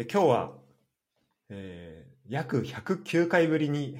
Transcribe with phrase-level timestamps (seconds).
[0.00, 0.52] え今日は、
[1.50, 3.98] えー約109回ぶりに、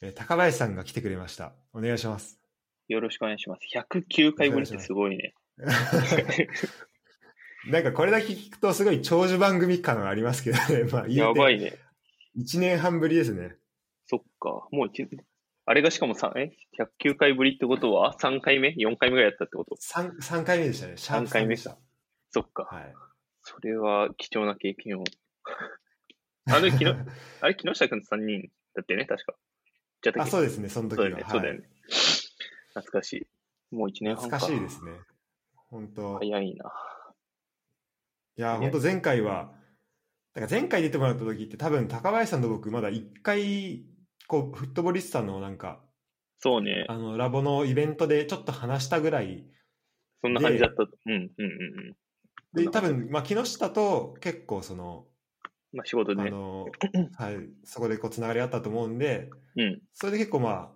[0.00, 1.52] えー高林さんが来てくれました。
[1.74, 2.40] お願いします。
[2.88, 3.60] よろしくお願いします。
[3.76, 5.34] 109回ぶりってすごいね。
[7.68, 10.84] なんかこれだけ聞くとすごい長寿番組感はありますけどね。
[10.90, 11.14] まあ、い。
[11.14, 11.74] やばいね。
[12.38, 13.54] 1年半ぶりですね。
[14.06, 14.66] そっか。
[14.70, 15.06] もう一、
[15.66, 16.52] あれがしかもさえ
[17.04, 20.96] ?109 回ぶりってことは？3回目 ?4 回目ぐらいやったってこと？3, 3回目でしたね。
[20.96, 21.76] シャープ三回目でした。
[22.30, 22.62] そっか。
[22.64, 22.94] はい。
[23.42, 25.04] それは貴重な経験を。
[26.50, 26.94] あの、きの
[27.40, 29.36] あれ、木下くんと3人だってね、確か。
[30.02, 31.04] じゃあ、あ、そうですね、その時は。
[31.04, 31.24] そうだよね。
[31.28, 31.68] そうだよはいね。
[32.74, 33.12] 懐かし
[33.70, 33.74] い。
[33.74, 34.38] もう1年半か。
[34.38, 34.92] 懐かしいですね。
[35.54, 36.18] 本当。
[36.18, 36.72] 早いな。
[38.36, 39.54] いや、ね本当前回は、
[40.34, 43.84] だから前回出てもらった時って多分高林さんと僕まだ一回、
[44.26, 45.84] こう、フットボリスタのなんか、
[46.38, 46.86] そうね。
[46.88, 49.46] あの、ラボのイベントでちょっと話したぐらい、
[50.22, 50.88] そんな感じだったと。
[51.06, 51.46] うん、うん、うんう
[51.90, 51.96] ん。
[52.54, 55.06] で、多分、まあ、木下と結構その、
[55.72, 56.28] まあ、仕事でね。
[56.28, 56.66] あの、
[57.16, 59.82] はい、そこでこう、つながりあったと思うんで、うん。
[59.92, 60.70] それで結構まあ、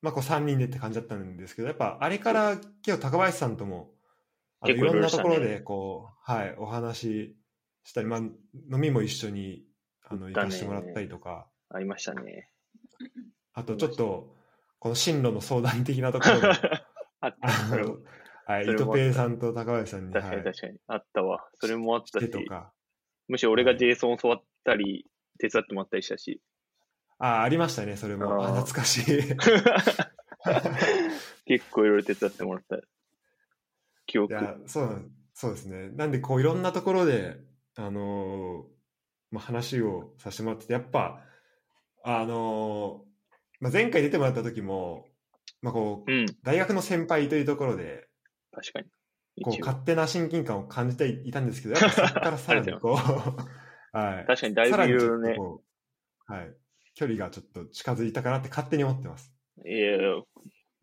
[0.00, 3.90] まあ、こう3人でって感じだったんですけど、やっぱあれから結構高林さんとも、
[4.60, 7.36] あのいろんなところでこう、はい、お話し
[7.84, 8.34] したり、まあ、飲
[8.70, 9.64] みも一緒に
[10.04, 12.50] あの行かせてもらったりとか、ありましたね。
[13.54, 14.34] あとちょっと、
[14.78, 16.48] この進路の相談的なところで、
[17.20, 17.30] あ
[17.72, 17.98] の
[18.48, 20.78] はい、それも伊藤ペイさんと高林さんに、確かはい、に確かに。
[20.86, 21.46] あったわ。
[21.60, 22.30] それもあったし、
[23.28, 25.04] むしろ俺が JSON 教わったり、
[25.38, 26.40] 手伝ってもらったりしたし。
[27.18, 28.42] あ、ありましたね、それも。
[28.42, 29.04] あ懐かしい。
[31.44, 32.78] 結構いろいろ手伝ってもらった
[34.06, 34.32] 記憶。
[34.32, 35.90] いや、そうなんそうですね。
[35.90, 37.36] なんで、こう、いろんなところで、
[37.76, 38.68] あのー
[39.30, 41.22] まあ、話をさせてもらってて、やっぱ、
[42.02, 43.08] あのー
[43.60, 45.06] まあ、前回出てもらった時も、
[45.60, 48.07] まあ、こう、うん、大学の先輩というところで、
[48.60, 48.86] 確かに。
[49.44, 52.94] こう、勝手な親近感を感じていたんですけど、やっぱそこからさらにこう、
[53.96, 54.26] はい。
[54.26, 55.36] 確かにだいね。
[56.26, 56.56] はい。
[56.94, 59.32] 距離がちょっと近づいたかなって勝手に思ってます。
[59.64, 60.22] いやいや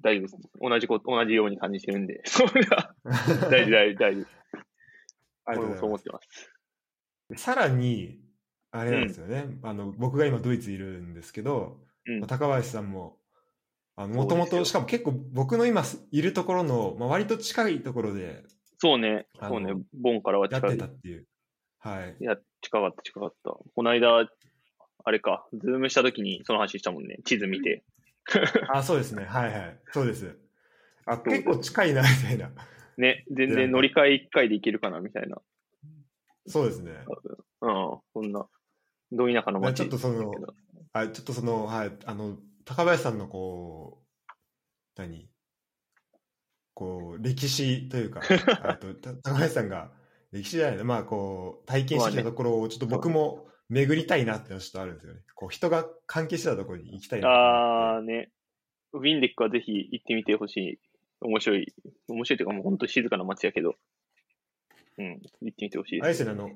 [0.02, 0.28] 大丈
[0.59, 0.69] 夫。
[0.69, 2.22] 同じこと、同じように感じてるんで。
[2.25, 2.96] それは、
[3.50, 4.25] 大事、大事、大事。
[5.46, 6.52] ありがとう俺もそう思ございってます。
[7.30, 7.44] ます。
[7.44, 8.22] さらに、
[8.72, 12.28] あれなんですよね、あの僕が今ドイツいるんですけど、うんまあ。
[12.28, 13.19] 高林さんも
[13.97, 18.44] もともとしかも結構僕の今いるところの、まあ、割と近いところで
[18.78, 19.28] そうね。
[19.41, 19.73] そうね。
[19.94, 20.78] ボンからはやって近い。
[20.78, 21.25] たっていう。
[21.79, 22.16] はい。
[22.19, 23.51] いや、近かった、近かった。
[23.51, 24.28] この間、
[25.03, 27.17] あれか、ズームした時にその話したもんね。
[27.23, 27.83] 地図見て。
[28.73, 29.25] あ、そうですね。
[29.25, 29.79] はいはい。
[29.91, 30.38] そうです。
[31.06, 32.51] あ、結構近いな、みたいな。
[32.97, 35.41] ね、全で然乗り換え1回で行けるかな、みたいな。
[36.47, 36.91] そうですね。
[37.62, 38.47] うん、そんな、
[39.12, 40.53] ど田舎の街ちょっとそのだけど
[40.94, 44.31] あちょっとその、はい、あの、高林さんのこう、
[44.96, 45.30] 何？
[46.74, 48.22] こう、歴史というか、
[48.64, 49.92] あとた高林さんが、
[50.31, 55.22] 歴史じゃないな、まあこう、体験してきたところをちょっと僕も巡りたいなってのはちょっとあるんですよね。
[55.36, 57.30] こう、人が関係してたところに行きたいな
[57.96, 58.31] あーね、
[58.94, 60.80] ウィンデックはぜひ行ってみてほしい。
[61.22, 61.74] 面白い。
[62.09, 63.75] 面白いというかもう本当静かな街やけど。
[64.98, 66.04] うん、行ってみてほしいです。
[66.04, 66.52] あれですよね、あの、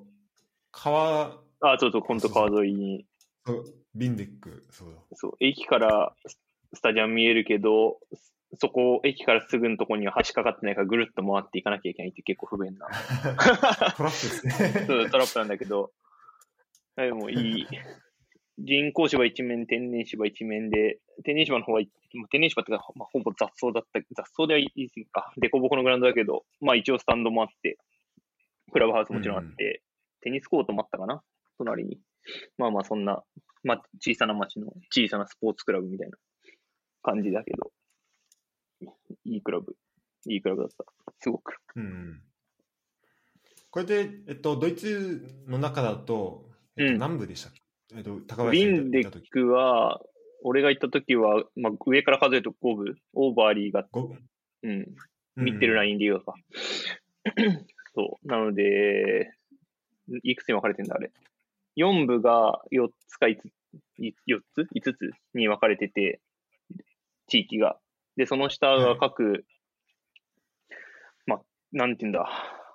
[0.72, 3.06] 川、あ、そうそう、本当川沿いに。
[3.46, 5.00] そうビンデック、そうだ。
[5.14, 6.40] そう、駅からス
[6.76, 8.00] スタジアム見えるけど、
[8.60, 12.88] そこ、駅からすぐのところには橋かかってないからぐるっと回っていかなきゃいけないって結構不便な。
[13.98, 14.86] トラップですね。
[14.88, 15.92] そうトラップなんだけど、
[16.96, 17.68] でもいい。
[18.58, 21.82] 人工芝一面、天然芝一面で、天然芝の方は、
[22.14, 27.78] まあ天然芝ってか、まあ、ほぼ雑草だった、雑草では言い過ぎか、デコボコのグラウンドだけど、まあ一応スタンドもあって、
[28.72, 29.82] クラブハウスもちろんあって、
[30.22, 31.24] テニスコートもあったかな？
[31.58, 32.00] 隣に。
[32.58, 33.24] まあまあそんな、
[33.64, 36.18] まあ小さな町の小さなスポーツクラブみたいな
[37.02, 37.72] 感じだけど、
[39.26, 39.76] いいクラブ、
[40.28, 40.86] いいクラブだった。
[41.20, 41.58] すごく。
[41.76, 42.22] うん。
[43.72, 47.62] これで、えっと、ドイツの中だと、えっと、うん南部でしたっけ、
[47.96, 49.22] えっと、高ウ林ンデッ。
[49.30, 50.02] クは、
[50.44, 54.16] 俺が行った時は、まあ、上から数えると5部、オーバーリーが、ご
[54.64, 54.96] うん、
[55.36, 55.98] ミッテルライン。
[55.98, 56.34] で言うか。
[57.94, 58.28] そう。
[58.28, 59.34] なので、
[60.24, 61.12] いくつに分かれてんだ、あれ？
[61.80, 63.46] 4部が4つか5つ、
[64.00, 65.12] い4つ ?5 つ？
[65.34, 66.20] に分かれてて、
[67.28, 67.78] 地域が。
[68.18, 69.46] で、その下が各、
[71.26, 71.42] まあ、
[71.72, 72.30] なんて言うんだ。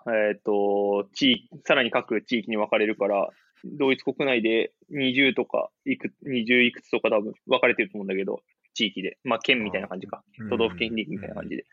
[0.07, 3.29] えっ、と、地域、さらに各地域に分かれるから、
[3.65, 8.41] ドイツ国内で20とか、いく、20いくつとか多分分かれてると思うんだけど、
[8.75, 9.19] 地域で。
[9.25, 10.23] まあ、県みたいな感じか。
[10.51, 11.65] 都道府県リーグみたいな感じで。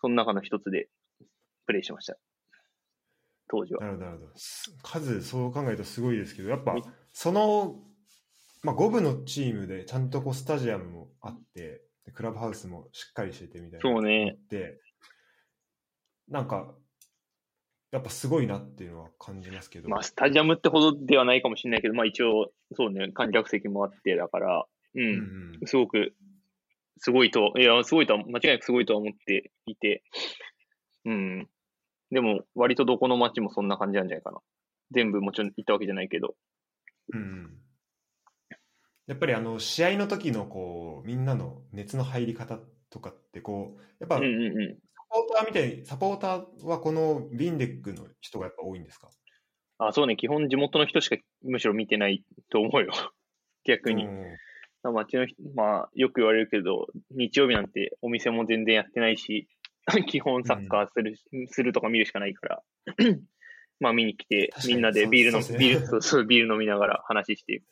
[0.00, 0.88] その中の一つで
[1.66, 2.16] プレイしました。
[3.52, 3.80] 当時は。
[3.82, 4.32] なるほど、なるほど。
[4.36, 6.82] す数、そう考えるとすごいですけど、やっぱみ、
[7.12, 7.76] その、
[8.62, 13.80] まあ、5部のチームで、ちゃんとこう、スタジアムもあって、でクラブハウスもしっかりしててみたいな。
[13.80, 14.38] そうね。
[14.48, 14.80] で、
[16.28, 16.74] なんか、
[17.90, 19.90] やっぱすごいなっていうのは感じますけど。
[19.90, 26.14] まあ、スタジアムってほどではないかもしれないけど、まあ一応、そうね、観客席もあって、だから、うん、うんうんすごく、
[26.98, 30.02] すごいと、いや、すごいとは、間違いなくすごいとは思っていて、
[31.04, 31.48] うん。
[32.12, 34.38] でも、割とどこの街もそんな感じなんじゃないかな。
[34.92, 36.36] 全部もちろん行ったわけじゃないけど。
[37.12, 37.58] うんうん
[39.08, 44.78] やっぱりあの試合の時のこうみんなの熱の入り方とかってこうやっぱうんサうんうん。
[45.10, 49.10] ポーターみたいにサポーターはこのビンデックの人がやっぱ多いんですか？
[49.78, 52.92] あ、そうね、基本地元の人しかむしろ見てないと思うよ。
[53.66, 54.04] 逆に。
[54.04, 54.22] うん
[54.84, 59.48] 街の人、まあ、よく言われるけど、日曜日なんてお店も全然やってないし、
[60.06, 61.16] 基本サッカーする、
[61.48, 62.62] するとか見るしかないから、
[63.80, 67.62] まあ見に来てみんなでビールの、ビール、そうそう、ビール飲みながら話して、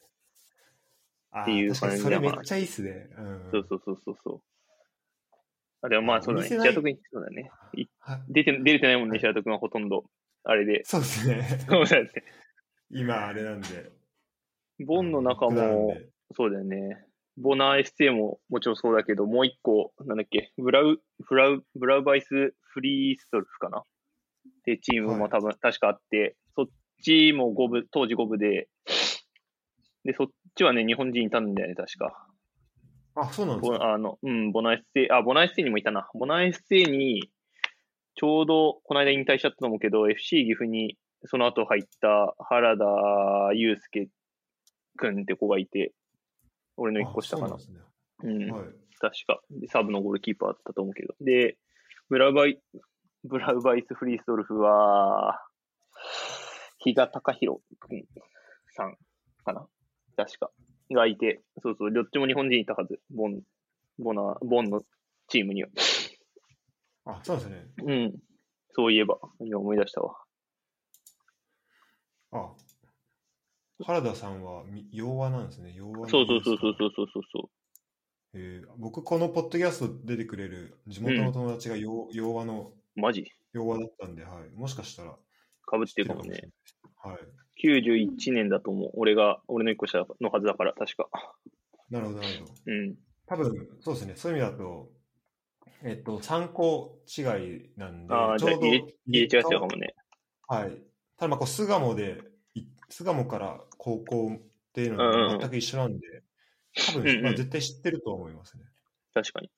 [1.30, 3.08] あっていう感じだからそれめっちゃいいっすね。
[3.16, 4.42] うんそうそうそうそうそう。
[5.82, 7.50] あ、でもまあそうだね、白戸君、そうだね。
[8.28, 10.04] 出て、出れてないもんね、白戸君はほとんど。
[10.42, 10.82] あれで。
[10.84, 11.42] そうですね。
[11.68, 12.10] そうだよね。
[12.90, 13.92] 今あれなんで。
[14.80, 17.04] ボンの中も、でそうだよね。
[17.40, 23.78] ボナー SC ももちろんそうだけど、もう一個、なんだっけ、ブラウ、ブラウ、ブラウバイスフリーストルフかな？
[23.78, 23.82] っ
[24.64, 26.66] てチームも多分、確かあって、そっ
[27.02, 28.68] ちも5部、当時5部で、
[30.04, 32.26] で、そっちはね、日本人いたんだよね、確か。
[33.14, 33.78] あ、そうなんですか？
[33.78, 36.08] ボあの、うん、ボナー SC、あ、ボナー SC にもいたな。
[36.14, 37.30] ボナー SC に、
[38.16, 42.84] ちょうどこの間引退しちゃったと思うけど、FC 岐阜にその後入った原田
[43.54, 44.08] 祐介
[44.96, 45.92] くんって子がいて、
[46.80, 48.50] 俺の一個下かなうなんうんですね。
[48.50, 48.62] はい。
[48.98, 49.40] 確か。
[49.50, 51.14] でサブのゴールキーパーだったと思うけど。
[51.20, 51.58] で、
[52.08, 52.58] ブラウバイ、
[53.24, 55.42] ブラウバイス・フリーストルフは、
[56.78, 58.04] 比嘉隆弘君
[58.74, 58.96] さん
[59.44, 59.66] かな
[60.16, 60.50] 確か。
[60.90, 62.98] がいて、そうそう、どっちも日本人いたはず。
[63.10, 63.42] ボン、
[63.98, 64.82] ボナ、ボンの
[65.28, 65.68] チームには。
[67.04, 67.66] あ、そうですね。
[67.84, 68.14] うん。
[68.72, 70.16] そういえば、今思い出したわ。
[72.32, 72.52] あ、
[73.84, 75.72] 原田さんはみ洋和なんですね。
[75.74, 76.76] 洋和のそうそうそうそうう。
[76.78, 77.50] そうそうそ
[78.32, 83.00] えー僕、このポッドキャスト出てくれる地元の友達が洋,、洋和のう。
[83.00, 83.26] マジ？
[83.52, 84.50] 洋和だったんで、はい。
[84.56, 85.16] もしかしたら
[85.66, 86.50] かぶっててるかもね。
[87.02, 87.16] はい。
[87.66, 88.90] 91年だと思う。
[88.94, 91.08] 俺が、俺の一個下のはずだから、確か。
[91.90, 92.52] なるほど、なるほど。
[92.66, 92.94] うん。
[93.26, 94.14] 多分、そうですね。
[94.16, 94.92] そういう意味だと、
[95.82, 97.24] えっと、参考違い
[97.76, 98.70] なんで、あちょうど入
[99.08, 99.94] れ、違ってたかもね。
[100.46, 100.82] はい。
[101.16, 102.16] ただ、まあ、こう、巣鴨で、い
[102.90, 104.38] 巣鴨から高校っ
[104.72, 106.22] ていうのうんうんうんが全く一緒なんで、
[106.92, 108.64] 多うんうん分、まあ、絶対知ってると思いますね。
[109.14, 109.50] 確かに。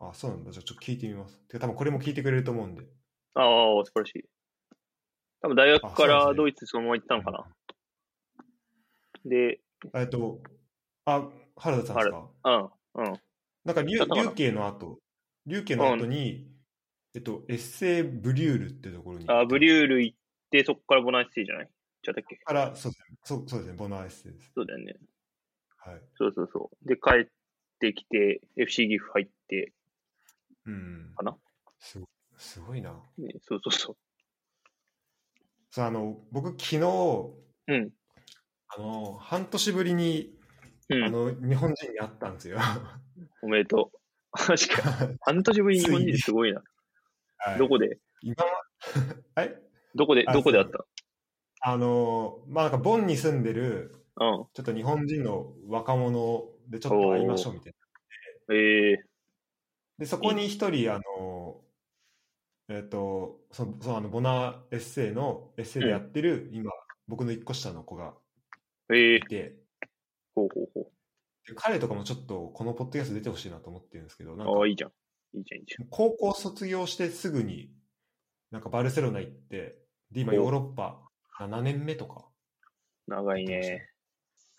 [0.00, 0.50] あ、そうなんだ。
[0.50, 1.38] じゃあ、ちょっと聞いてみます。
[1.48, 2.82] てか、多分これも聞いてくれると思うんで。
[3.34, 4.24] ああ、素晴らしい。
[5.40, 7.46] 多分大学からドイツそのまま行ったのかな。
[9.24, 9.60] で、
[9.94, 10.40] えっと、
[11.04, 12.28] あ、原田さんですか？
[12.44, 13.20] うん、うん。
[13.64, 13.98] なんか、竜
[14.34, 14.98] 慶の後、
[15.46, 16.48] 竜慶の後に、
[17.14, 19.24] えっと、エッセイブリュールってところに。
[19.28, 20.18] あブリュール行っ
[20.50, 21.66] て、そこからボナンシティじゃない？
[21.66, 22.36] ちゃったっけ？
[22.36, 23.18] から、そうですね。
[23.24, 23.76] そうそうですね。
[23.76, 24.52] ボナーエッセイです。
[24.54, 24.96] そうだよね。
[25.78, 26.00] はい。
[26.16, 26.88] そうそうそう。
[26.88, 27.28] で、帰っ
[27.80, 29.72] てきて、FC 岐阜入って、
[30.66, 31.12] うん。
[31.16, 31.36] かな？
[31.78, 32.06] すご
[32.36, 32.92] すごいな。
[33.18, 33.96] ね、そうそうそ
[35.70, 37.72] そう、あの、僕、昨日、う。
[37.72, 37.90] うん。
[38.68, 40.34] あの、半年ぶりに、
[40.90, 41.04] うん。
[41.04, 42.58] あの、日本人に会ったんですよ。
[43.42, 43.98] おめでとう。
[44.32, 45.18] 確かに。
[45.20, 46.62] 半年ぶりに日本人すごいな。
[47.38, 47.98] はいどこで？
[48.22, 48.62] 今は、
[49.36, 49.62] はい
[49.94, 50.84] どこで、あどこであった？
[51.60, 54.46] あの、まあ、なんか、ボンに住んでる、うん。
[54.52, 57.74] ちょっと日本人の若者でちょっと会いましょうみたい
[58.48, 58.54] な。
[58.54, 59.04] ええ
[59.98, 61.60] で、そこに一人、あの、
[62.68, 66.70] えっ、と、その、そのあの、ボナーエッセイの、エッセイでやってる、今、
[67.08, 68.14] 僕の一個下の子が
[68.92, 69.56] ええいて、
[70.34, 70.90] ほうほうほ
[71.46, 74.52] で彼とかもちょっと、このポッドキャスト出てほしいなと思ってるんですけど、なんう。
[74.52, 74.90] かああ、いいじゃん。
[75.34, 75.88] いいじゃん、いいじゃん。
[75.90, 77.72] 高校卒業してすぐに、
[78.50, 79.78] なんかバルセロナ行って、
[80.12, 81.07] で、今おヨーロッパ
[81.38, 82.28] 7年目とか。
[83.08, 83.90] 長いね。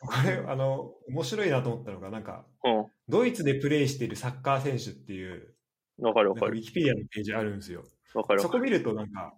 [0.02, 2.92] これ、あの、面白いなと思ったのが、なんか、うん。
[3.10, 5.56] ドイツでプレーしているサッカー選手っていう、
[5.98, 6.58] わかるわかる。
[6.58, 7.84] ィキペディアのページあるんですよ。
[8.14, 8.42] わかる。
[8.42, 9.34] そこ見ると、なんか、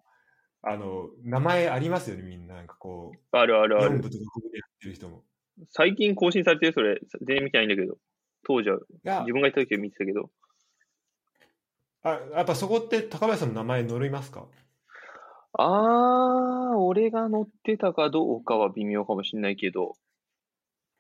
[0.63, 2.55] あの、名前ありますよね、みんな。
[2.55, 4.01] なんかこう、あるあるあ4る。
[4.01, 5.25] 部とか5部でやってる人も。
[5.69, 6.73] 最近更新されてる？
[6.73, 7.97] それ、全然見てないんだけど。
[8.43, 8.79] 当時は、
[9.21, 10.31] 自分がいた時は見てたけど。
[12.03, 14.47] あ、やっぱそこって高林さんの名前載りますか？
[15.53, 19.95] あー、俺が乗ってたかどうかは微妙かもしれないけど、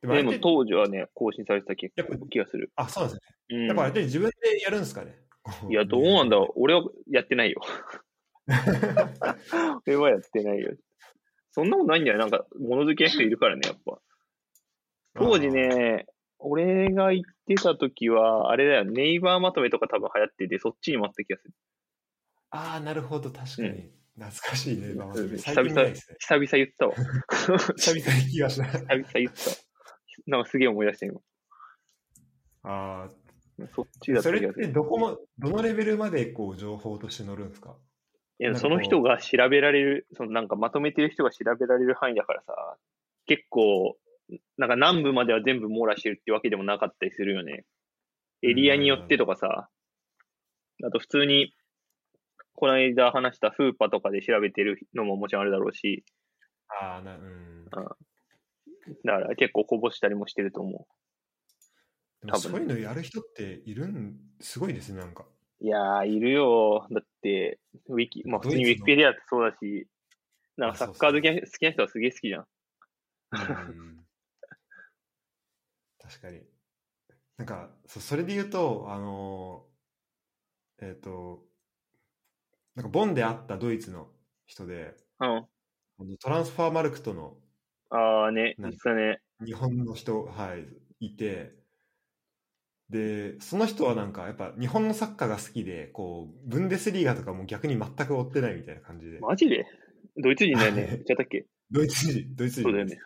[0.01, 2.71] でもでも当時はね、更新されてた気やっぱ気がする。
[2.75, 3.57] あ、そうなんですね。
[3.57, 5.15] うんやっぱあれって自分でやるんですかね
[5.69, 6.61] いや、どうなんだろう。
[6.61, 7.61] 俺はやってないよ。
[9.85, 10.75] 俺はやってないよ。
[11.51, 12.17] そんなことないんだよ。
[12.17, 13.99] なんか、物好きな人いるからね、やっぱ。
[15.15, 16.05] 当時ね、
[16.39, 21.53] 俺が行ってた時は、あれだよ、ネイバーまとめとか多分流行ってて、そっちにもあった気がする。
[22.51, 24.00] あーあー、なるほど、確かに。
[24.25, 26.17] 懐かしいね、馬場うん最近見ないですね。
[26.19, 26.93] 久々言ったわ。
[27.77, 28.65] 久々に聞きました。
[28.65, 29.41] 久々言った。
[30.27, 31.21] なんかすげえ思い出して今。
[32.63, 33.09] あ
[33.73, 34.53] そっちだあ、それっ。
[34.53, 37.75] てどこも、どのレベルまでこう情報として載るんですか？
[38.39, 42.77] いや、その人が調べられる、そのなんかまとめてる人が調べられる範囲だからさ、
[43.27, 43.97] 結構、
[44.57, 47.65] なんか南部までは全部網羅してるってわけでもなかったりするよね。
[48.41, 49.69] エリアによってとかさ、
[50.83, 51.53] あと普通に、
[52.55, 56.03] この間話したフーパとかで調べてるのももちろんあるだろうし、
[56.67, 57.65] ああ、な、うん。
[57.65, 60.87] だから結構こぼしたりもしてると思
[62.27, 65.25] 多分でもそういうのやる人っているん、すごいですね、なんか。
[65.61, 65.65] う。
[65.65, 66.87] いやー、いるよ。
[66.91, 69.87] だって、ウィキ、まあ普通にウィキペディアってそうだし、
[70.57, 72.47] なんかサッカー好きあな好きな人はすげえ好きじゃん。
[73.31, 74.05] うん
[75.99, 76.41] 確かに。
[77.37, 81.45] なんか、そそれで言うと、あのーえっ、と、
[82.75, 84.07] なんかボンで会ったドイツの
[84.45, 86.17] 人で、うん。
[86.19, 87.37] トランスファーマルクトの
[87.89, 90.65] ああね、なん実はね、日本の人、はい、
[91.05, 91.51] いて、
[92.89, 99.19] で、その人はなんか、やっぱ日本のサッカーが好きで、こう、ブンデスリーガとかも逆に全く追ってないみたいな感じで。
[99.19, 99.65] マジで？
[100.17, 100.81] ドイツ人だよね。
[100.81, 101.45] はい言っちゃったっけ？
[101.71, 102.97] ドイツ人、ドイツ人そうだよね。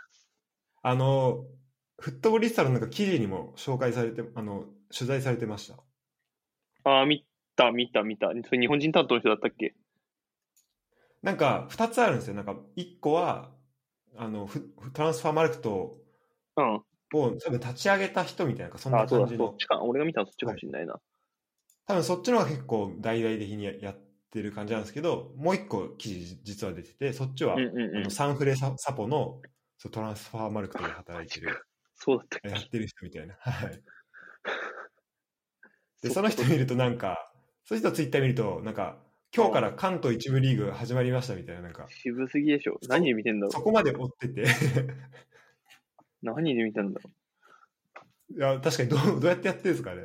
[0.81, 1.45] あの、
[1.99, 5.75] フットボリスタのなんか記事にも紹介されて、あの、取材されてました。
[6.83, 8.29] ああ、見た、見た、見た。
[8.45, 9.75] それ日本人担当の人だったっけ？
[11.23, 12.35] なんか、二つあるんですよ。
[12.35, 13.55] なんか、一個は、
[14.15, 16.05] あの、フトランスファーマルクト
[16.57, 16.85] うん。
[17.13, 19.55] を多分立ち上げた人みたいな、そんな感じのそっ。
[19.57, 19.81] ちか。
[19.83, 20.99] 俺が見たのそっちかもしれないな。
[21.87, 23.95] 多分そっちの方が結構大々的にややっ
[24.31, 28.09] てる感じなんですけど、もう一個記事実は出てて、そっちは、うんうんうんあの。
[28.09, 29.45] サンフレササポの
[29.77, 32.47] そうトランスファーマルクトで働いてる、そうだったっけ？
[32.49, 33.35] やってる人みたいな。
[33.35, 33.83] はい。
[36.01, 37.31] で、その人見るとなんか、
[37.65, 38.97] そういう人ツイッター見ると、なんか、
[39.35, 42.77] 今日から関東一部リーグ始まりましたみたいな、なんか、渋すぎでしょ。
[42.87, 44.45] 何で見てんだろそこまで追ってて、う。
[46.21, 47.09] 何で見たんだろ
[48.35, 50.03] いや、確かにどうどうやってやってるんですかね。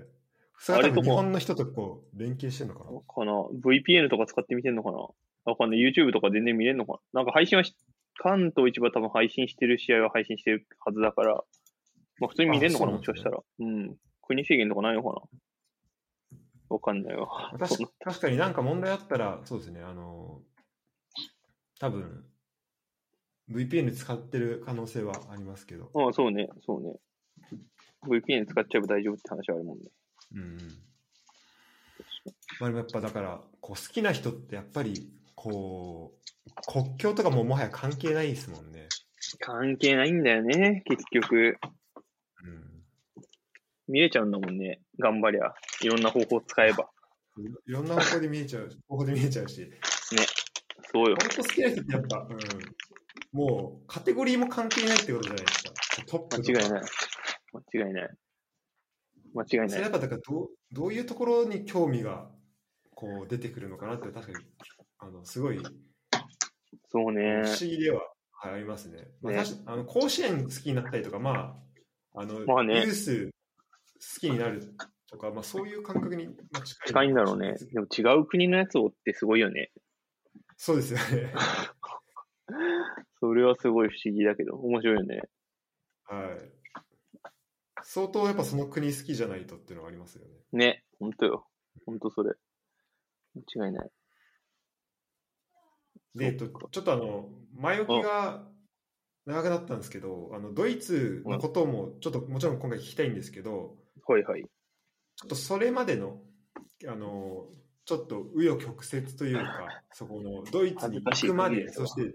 [0.59, 3.03] それは多日本の人とこう、連携してるのかなう。
[3.07, 4.99] かな ?VPN とか使って見てんのかな
[5.45, 5.81] わかんない。
[5.81, 7.77] YouTube とか全然見れんのかななんか配信はし、
[8.17, 11.45] 関東一部は多分配信してる試合は配信してるはずだから、
[12.21, 13.39] まあ普通に見れんのかなあそうなんもしかしたら。
[13.59, 13.97] うん。
[14.23, 15.41] 国制限とかないのかな
[16.71, 17.29] わかんないわ。
[17.59, 20.41] 確か確かになんか問題あったら、そうですね、あの、
[21.79, 22.25] 多分
[23.51, 26.95] VPN 使ってる可能性はありますけど、ああ、そうね、そうね。
[28.07, 29.85] VPN 使っちゃえば大丈夫って話はあるもんね。
[30.33, 30.59] うんうん。
[32.61, 38.89] まあ、でもやっぱだから、こう好きな人ってやっぱり、こう、国境とかももはや関係ないですもんね。
[39.41, 41.59] 関係ないんだよね、結局。
[42.45, 42.85] うん。
[43.89, 44.81] 見れちゃうんだもんね。
[45.01, 45.53] 頑張りゃ。
[45.83, 46.89] いろんな方法使えば。
[47.67, 49.71] いろんな方向で見えちゃう、方法で見えちゃうし、
[50.93, 51.17] そうよ。
[51.21, 55.73] 本当好きな人ってやっぱ、うん、もうカテゴリーも関係ないってことじゃないですか。
[56.07, 56.83] トップ間違いない。
[57.73, 58.11] 間違いない。
[59.35, 59.81] 間違いそれない。
[59.83, 62.31] やっぱだからどうどういうところに興味が
[62.95, 64.45] こう出てくるのかなって確かに
[64.99, 65.63] あのすごい不
[66.91, 67.43] そうね。
[67.47, 68.03] 思議では、
[68.33, 69.09] はい、ありますね。
[69.23, 69.35] まあ、
[69.67, 71.57] あの甲子園好きになったりとか、ま
[72.15, 73.30] あ、あのまあねユース
[74.01, 74.75] 好きになる
[75.11, 77.55] とか、まあ、そういう感覚にまあ近い近いんだろうね。
[77.73, 79.71] でも違う国のやつをってすごいよね。
[80.57, 81.33] そうですよね。
[83.21, 85.23] それはすごい不思議だけど、面白いよね。
[86.05, 86.61] はい。
[87.83, 90.31] 相当やっぱその国好きじゃないとっていうのはありますよね。
[90.53, 90.85] ね。
[90.99, 91.47] ほんとよ。
[91.87, 92.35] ほんとそれ。
[93.35, 93.91] 間違いない。
[96.15, 98.47] で、えっと、ちょっとあの、前置きが
[99.27, 103.77] 長くなったんですけど、あのドイツのこともちょっともちろん今回聞きたいんですけど、
[104.07, 104.43] はいはい。
[104.43, 106.21] ちょっとそれまでの、
[106.87, 107.47] あの、
[107.85, 112.15] ちょっと紆余曲折というか、 そこのドイツに行くまで、そして、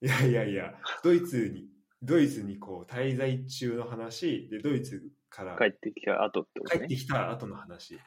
[0.00, 1.68] いやいやいや、ドイツに、
[2.02, 7.04] ドイツにこう滞在中の話、で、ドイツから帰ってきた後ってことね帰って。
[7.04, 7.98] きた後の話。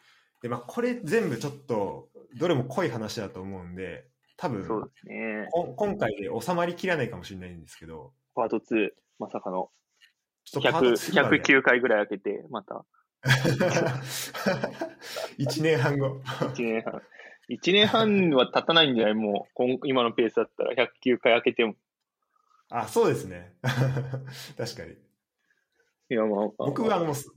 [0.42, 4.08] で、まあ、これ全部ちょっと、どれも濃い話だと思うんで、
[4.38, 5.48] 多分、そうですね。
[5.52, 9.72] こ今回で収まりきらないかもしれないんですけど、パート2、まさかの
[10.54, 12.86] 109回ぐらい開けて、また
[15.40, 16.22] 1年半後。
[16.24, 17.02] 1年半。
[17.50, 19.14] 1年半は経たないんじゃない？
[19.16, 21.76] もう、今今のペースだったら109回開けても。
[22.70, 23.56] あ、そうですね。
[24.58, 24.96] 確かに。
[26.10, 27.32] いや、まあ、僕はあの、そ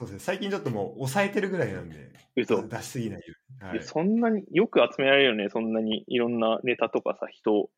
[0.00, 2.66] うですね、最近ちょっともう抑えてるぐらいなんで、嘘。
[2.66, 3.70] 出しすぎないように。
[3.70, 5.48] はいそんなに、よく集められるよね。
[5.50, 7.70] そんなにいろんなネタとかさ、人を。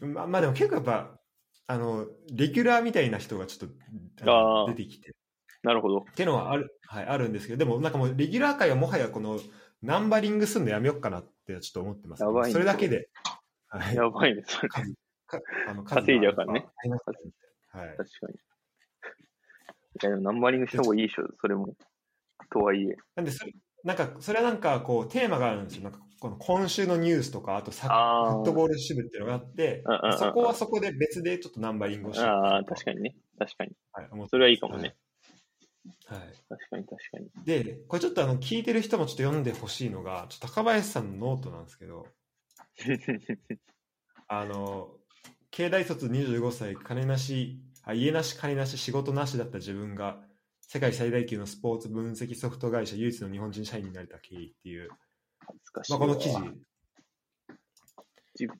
[0.00, 1.21] ままあでも結構やっぱ、
[1.66, 5.14] あの、レギュラーみたいな人がちょっと出てきて、
[5.62, 5.98] なるほど。
[5.98, 9.38] っていうのはある,、はい、あるんですけど、でもなんかもうレギュラー界はもはやこの
[9.82, 13.08] ナンバリングするのやめようかなってちょっと思ってます、やばいねそれだけで、
[13.68, 14.68] はい、やばいね、それ。
[14.68, 14.82] か
[15.68, 16.66] あの 稼いじゃうからね。
[17.70, 17.96] はい。
[17.96, 18.34] 確かに。
[18.34, 21.74] いや、でもナンバリングした方がいいでしょ、それも。
[22.50, 22.96] とはいえ。
[23.16, 23.52] なんでそれ、
[23.84, 25.84] なんか、それはなんか、こう、テーマがあるんですよ。
[25.84, 29.82] なんか、この今週のニュースとか、あとサッフットボール支部っていうのがあって
[30.16, 33.16] そこはそこで別でちょっとナンバリングをしてああ、確かにね。
[33.36, 33.72] 確かに。
[33.90, 34.94] はい、それはいいかもね。
[36.06, 36.20] はい。
[36.48, 37.44] 確かに、確かに。
[37.44, 42.06] で、これちょっとあの、聞いてる人もちょっと読んでほしいのが、ちょっと高林さんのノートなんですけど、
[44.28, 44.90] あの、
[45.50, 50.22] 経大卒25歳、金なし、あ家なし、金なし、仕事なしだった自分が、
[50.60, 54.88] 世界最大級のスポーツ分析ソフト会社唯一の日本人社員になれた経緯っていう、
[55.46, 56.06] 恥ずかしいまあ、わ。
[56.06, 56.34] この記事、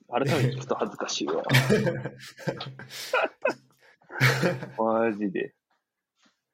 [0.09, 1.43] 改めて聞くと恥ずかしいわ。
[4.77, 5.55] マジで。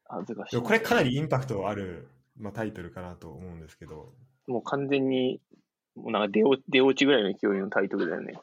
[0.05, 0.61] 恥ずかしい。
[0.61, 4.13] これかなりインパクトある、まあ、タイトルかなと思うんですけど、
[4.47, 5.41] もう完全に、
[5.95, 8.33] もうなんか出落出落ちぐらいの勢いのタイトルだよね。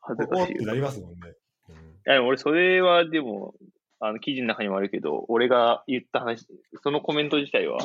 [0.00, 0.66] 恥ずかしいわ。
[0.66, 1.16] なりますもんね。
[1.68, 3.54] うんいや、俺、それはでも、
[3.98, 6.46] あの、記事の中にもあるけど、俺が言った話、
[6.82, 7.78] そのコメント自体は、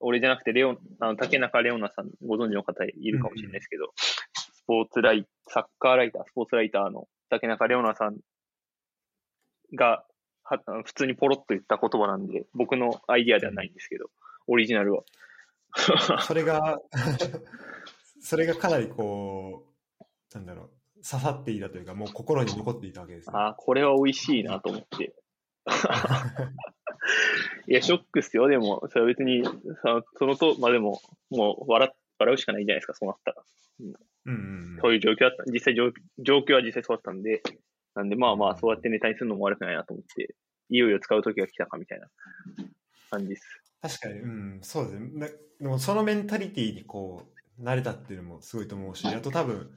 [0.00, 8.18] 俺じゃなくて、レオン、あの、竹中レオナさん、ご存知の方いるかもしれないですけど、スポーツライ、サッカーライター、スポーツライターの竹中レオナさん
[9.74, 10.04] が、
[10.44, 14.06] は普通にポロッと言った言葉なんで、僕のアイディアではないんですけど、
[14.46, 15.02] オリジナルは。
[16.22, 16.78] それが、
[18.20, 19.66] それがかなりこ
[20.00, 20.70] う、なんだろう、
[21.08, 23.32] 刺さっていたというか、もう心に残っていたわけです、ね。
[23.36, 25.14] ああ、これは美味しいなと思って。
[27.66, 28.48] いや、ショックっすよ。
[28.48, 33.42] でも、それは別に、そそのと、まあでも、もう笑っ笑うしかないじゃないですか、そうなったら。
[33.80, 33.86] うん
[34.26, 34.34] うん
[34.76, 35.44] うんそういう状況だった。
[35.50, 37.42] 実際状、状況は実際そうだったんで、
[37.94, 40.34] なんでまあまあ、そうやってネタにするのも悪くないなと思って、
[40.70, 42.08] いよいよ使う時が来たかみたいな
[43.10, 43.42] 感じです。
[43.80, 45.10] 確かに、うん、そうですね。
[45.14, 45.28] な
[45.60, 47.22] でも、そのメンタリティーにこ
[47.58, 49.70] う、慣れたっていうのもすごいと思うし、あと多分、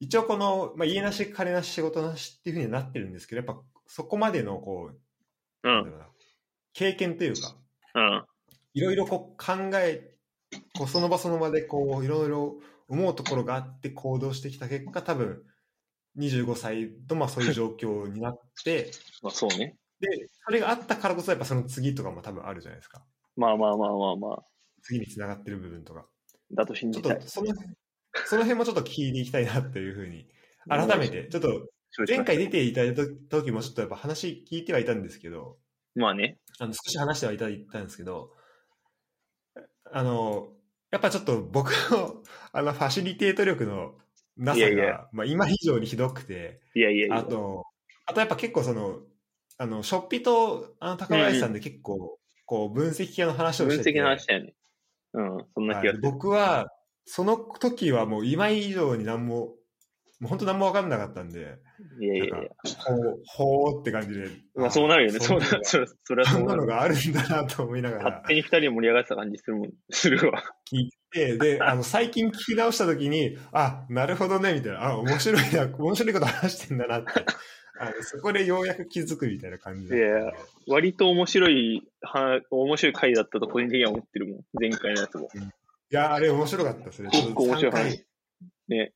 [0.00, 6.06] 一応この、まあ、家なし、金なし、仕事なしっていうふうにはなってるんですけど、やっぱそこまでのこう、うん、なんだろうな
[6.72, 7.56] 経験というか、
[7.94, 8.24] うん、
[8.74, 10.14] いろいろこう考え、
[10.74, 12.56] こうその場その場でこういろいろ
[12.88, 15.42] 思うところがあって行動してきた結果、多分
[16.18, 18.90] 25歳とまあそういう状況になって、
[19.22, 19.76] まあそうね。
[20.00, 20.08] で、
[20.44, 23.04] それがあったからこそやっぱその次とかも多分あるじゃないですか。
[23.36, 24.44] まあまあまあまあまあ、
[24.82, 26.06] 次につながってる部分とか。
[26.52, 27.22] だと信じたい。
[27.24, 27.54] その、
[28.26, 30.28] その辺もちょっと聞いていきたいなっていうふうに、
[30.68, 31.68] 改めて、ちょっと
[32.06, 35.58] 前回出ていただいた時もちょっとやっぱ話聞いてはいたんですけど、
[35.94, 36.38] まあね。
[36.58, 38.30] あの少し話してはいただいたんですけど、
[39.90, 40.48] あの、
[40.90, 43.94] やっぱちょっと僕の あのファシリテート力の
[44.36, 47.16] なさが、いやいやまあ、今以上にひどくて、いやいやいや。
[47.18, 47.64] あと、
[48.06, 49.00] あとやっぱ結構その、
[49.58, 54.54] あの、ショッピとあの高林さんで結構、こう分析系の話を分してて、析の話だよね。
[55.14, 56.02] うん、そんな気がする。
[56.02, 56.70] はい僕は、
[57.04, 59.54] その時はもう今以上に何も、
[60.22, 61.58] もう本当何も分かんなかったんで、
[62.00, 62.36] いやいやいや。
[62.78, 64.30] ほう、ほーって感じで。
[64.54, 65.18] まあそうなるよね。
[65.18, 70.44] そうなそれはそそうんなのがあるんだなと思いながら勝手に二人で盛り上がってた感じするもん、するわ。
[70.72, 77.10] 聞いて、で、 あの、最近聞き直した時に、あ、なるほどね、みたいな、あ、面白いな、面白いこと話してんだなって、
[77.80, 80.32] あのそこでようやく気づくみたいな感じでいや
[80.68, 84.40] 割と面白い、は面白い回だったと個人的には思ってるもん。
[84.52, 85.28] 前回のやつも。
[85.34, 87.10] いや、あれ面白かったですね。
[87.10, 88.06] 結構面白い3回話。
[88.68, 88.92] ね。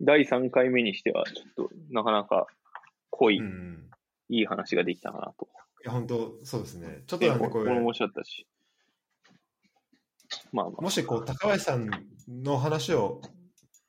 [0.00, 2.46] 第3回目にしては、ちょっと、なかなか
[3.10, 3.84] 濃い、うん。
[4.28, 5.48] いい話ができたかなと。
[5.84, 7.02] いや、本当そうですね。
[7.06, 8.46] ちょっとでなんかこれ、これも面白かったし。
[10.52, 10.82] まあまあ。
[10.82, 11.88] もしこう、高林さん
[12.28, 13.20] の話を、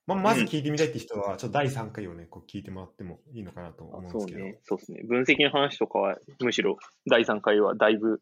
[0.08, 4.40] ままず聞いてみたいって人は、ちょっと第3回をね、こう聞いてもらってもいいのかなと思うんですけど。
[4.40, 4.60] そうね。
[4.64, 5.04] そうですね。
[5.04, 6.78] 分析の話とかは、むしろ、
[7.10, 8.20] 第3回はだいぶ、うん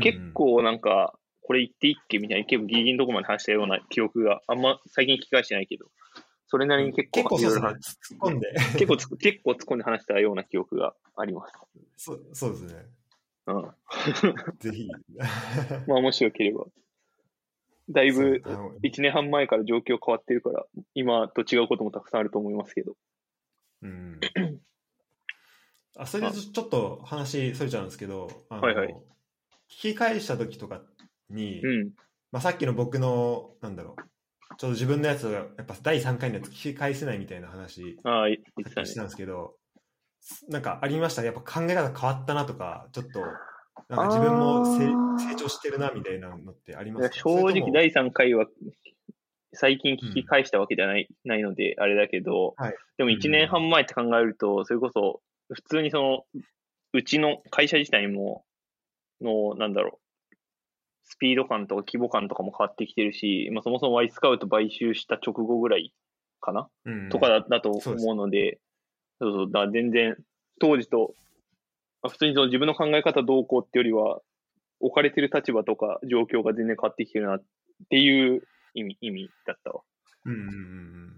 [0.00, 5.86] 結構なんか、これ言っていいっけみたいな、結構ギリギリのとこまで話したような記憶があんま最近聞き返してないけど、
[6.48, 7.66] それなりに結構、結構。
[7.66, 7.78] 突っ
[8.20, 8.52] 込んで。
[8.72, 11.52] 結構つ 結構突っ込んで話したような記憶があります。
[11.96, 12.86] そうそうですね。
[13.46, 13.54] うん。
[13.54, 13.74] ま
[14.58, 14.88] ぜひ。
[15.20, 16.66] あ面白ければ。
[17.90, 22.96] だいぶそうあの1年半前から状況変わってるから、今と違うこともたくさんあると思いますけど。
[23.82, 24.20] うん。
[25.96, 28.96] あ、それでちょっと話それちゃうんですけど、あのはいはい
[29.68, 30.82] 聞き返した時とか
[31.28, 31.90] に、うん。
[32.32, 34.02] まあ、さっきの僕の、なんだろう、
[34.56, 38.94] ちょっと自分のやつが、やっぱ第3回のやつ聞き返せないみたいな話、ああ、言ってたし。
[38.94, 39.54] たんですけど、
[40.48, 41.22] なんかありました。
[41.22, 43.20] やっぱ考え方変わったなとか、ちょっと、
[43.88, 45.18] なんか自分もせあー。
[45.30, 47.14] 成長してるなみたいなのってありますか？
[47.14, 48.46] 正直第3回は
[49.52, 52.74] 最近聞き返したわけじゃない,、ないので、あれだけど、はい。
[52.98, 56.24] でも1年半前って考えると、それこそ、普通にその、
[56.92, 58.44] うちの会社自体も、
[59.20, 60.07] の、なんだろう、
[61.08, 65.92] スピード感とか規模感とかも変わってきてるし、まあ、そもそもワイスカウト買収した直後ぐらい
[66.40, 68.60] かな、うんとかだだと思うので、
[69.20, 70.16] そうそう、だ全然、
[70.60, 71.14] 当時と、
[72.02, 74.20] まあ普通にその自分の考え方どうこうってよりは、
[74.80, 77.44] 置かれてる立場とか状況が全然変わってきてるなっ
[77.88, 78.42] ていう
[78.74, 79.80] 意味、意味だったわ。
[80.26, 81.16] うんうん。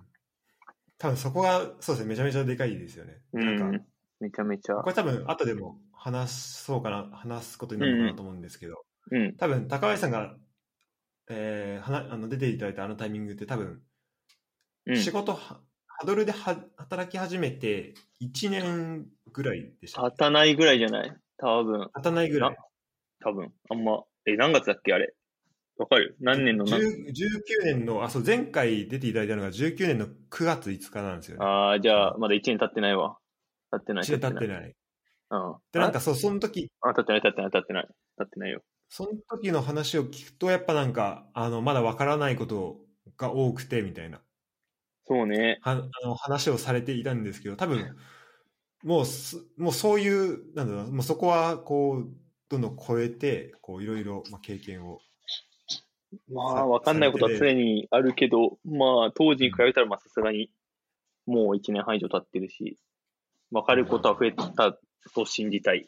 [0.99, 3.19] 多分そこが、そうですね、めちゃめちゃでかいですよね。
[3.33, 3.87] うなんかん。
[4.21, 4.77] めちゃめちゃ。
[4.77, 9.37] これ多分後でも話そうかな、話すことになるのかなと思うんですけど、うん。
[9.37, 10.37] 多分高林さんが、
[11.31, 13.83] えー、はなあの出ていただいたあのタイミングって多分、
[14.87, 14.97] うん。
[14.97, 20.11] 仕事は、ハドルでは働き始めて1年ぐらいでしたっけ？
[20.11, 21.17] 立たないぐらいじゃない？
[21.39, 22.57] 多分、立たないぐらい。
[23.21, 23.53] 多分。
[23.71, 24.93] あんま、え、何月だっけ？
[24.93, 25.15] あれ。
[25.77, 26.17] わかる？
[26.21, 31.45] 何年の何？10 19年の、あ、そう、前回出ていただいたのが19年の9月5日なんですよね。
[31.45, 33.19] ああ、じゃあ、まだ1年経ってないわ。
[33.71, 34.05] 経ってない。
[34.05, 34.49] 1年経ってい。
[34.49, 34.75] ない。
[35.31, 35.57] うん。
[35.73, 37.89] で、なんかそう、その時、あ、経ってない、経ってない、経ってない。
[38.19, 38.63] 経ってないよ。
[38.91, 42.81] その時の話を聞くと、やっぱなんか、あの、まだわからないこと
[43.17, 44.21] が多くて、みたいな、
[45.07, 45.61] そうね。
[45.63, 47.97] はあの話をされていたんですけど、多分、
[48.83, 52.09] もうす、もうそういう、なんだろう、もうそこは、こう、
[52.49, 54.99] どんどん超えて、こう、いろいろ、まあ、経験を。
[56.29, 60.51] まさあ、わかんないことは常にあるけど、まあ、当時に比べたら、まあ、さすがに、
[61.27, 62.77] もう1年半以上経ってるし、
[63.53, 64.77] わかることは増えた
[65.15, 65.87] と信じたい。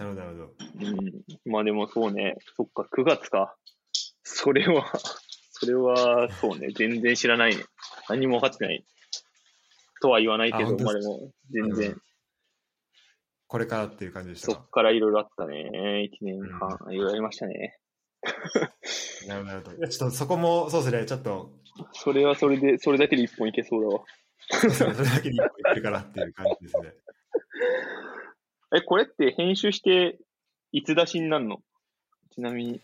[0.00, 0.54] なるほど、なるほど。
[0.86, 1.52] うん。
[1.52, 3.54] まあでもそうね、そっか、9月か。
[4.22, 4.90] それは、
[5.52, 7.64] それは、そうね、全然知らないね。
[8.08, 8.82] 何も分かってない。
[10.00, 12.00] とは言わないけど、あまあでも、全然、
[13.46, 14.54] これからっていう感じでしたか？
[14.54, 16.08] そっからいろいろあったね。
[16.10, 17.78] 1年半、いろいろありましたね。
[19.28, 19.88] なるほど、なるほど。
[19.88, 21.52] ちょっとそこも、そうですね、ちょっと、
[21.92, 24.04] それはそれで、それだけで一本いけそうだわ。
[24.72, 26.94] それだけで一個言ってるかなっていう感じですね。
[28.74, 30.18] え、これって編集して、
[30.72, 31.62] いつ出しになるの？
[32.32, 32.80] ちなみに。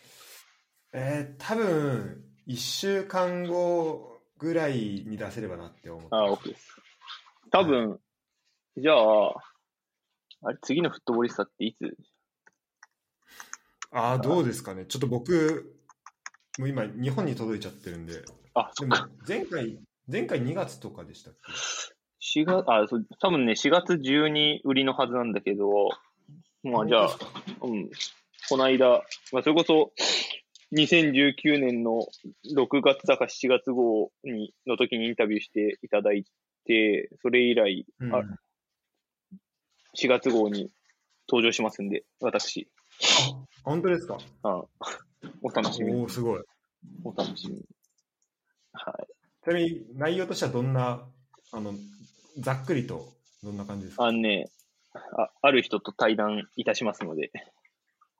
[0.92, 6.76] えー、多分、1週間後ぐらいに出せればなって思ってああ、OK です。
[7.50, 8.00] 多分、
[8.76, 9.28] じゃあ、
[10.42, 11.96] あれ、次のフットボリスタっていつ？
[13.92, 14.86] ああ、どうですかね。
[14.86, 15.76] ちょっと僕、
[16.58, 18.96] もう今、日本に届いちゃってるんで、あ、でも、
[19.26, 19.78] 前回、
[20.10, 21.95] 前回2月とかでしたっけ？
[22.34, 25.90] 4月、あ、そう、多分ね、4月中に売りのはずなんだけど、
[26.62, 27.18] まあじゃあ、
[27.62, 27.90] うん、
[28.48, 29.92] この間、まあそれこそ、
[30.72, 32.06] 2019年の
[32.56, 36.24] 6月だか7月号に、の時にインタビューしていただい
[36.64, 38.22] て、それ以来、うんあ
[39.98, 40.70] 4月号に
[41.26, 42.68] 登場しますんで、私、
[43.62, 44.18] 本当ですか？
[44.42, 44.62] あ
[45.42, 46.42] お楽しみにおお、すごい。
[47.02, 47.64] お楽しみに。
[48.72, 49.06] はい。
[49.42, 51.08] ちなみに、内容としてはどんな、
[51.52, 51.72] あの、
[52.38, 54.04] ざっくりと、どんな感じですか？
[54.04, 54.46] あのね、
[54.94, 57.30] あ、ある人と対談いたしますので、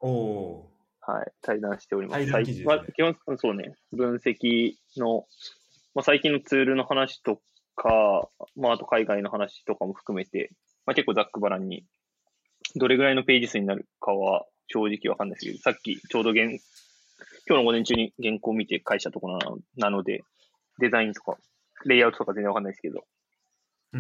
[0.00, 2.24] おおはい、対談しております。
[2.24, 5.26] 対談記事ですねまあ、基本、そうね、分析の、
[5.94, 7.40] まあ、最近のツールの話と
[7.74, 10.50] か、まあ、あと海外の話とかも含めて、
[10.84, 11.84] まあ、結構ざっくばらんに、
[12.74, 16.60] どれぐらいのページ数になるかは正直わかんないですけど、さっきちょうど現、
[17.48, 19.38] 今日の午前中に原稿を見て返したところ
[19.76, 20.22] なので、
[20.80, 21.36] デザインとか、
[21.84, 23.02] レイアウトとか全然わかんないですけど、ー。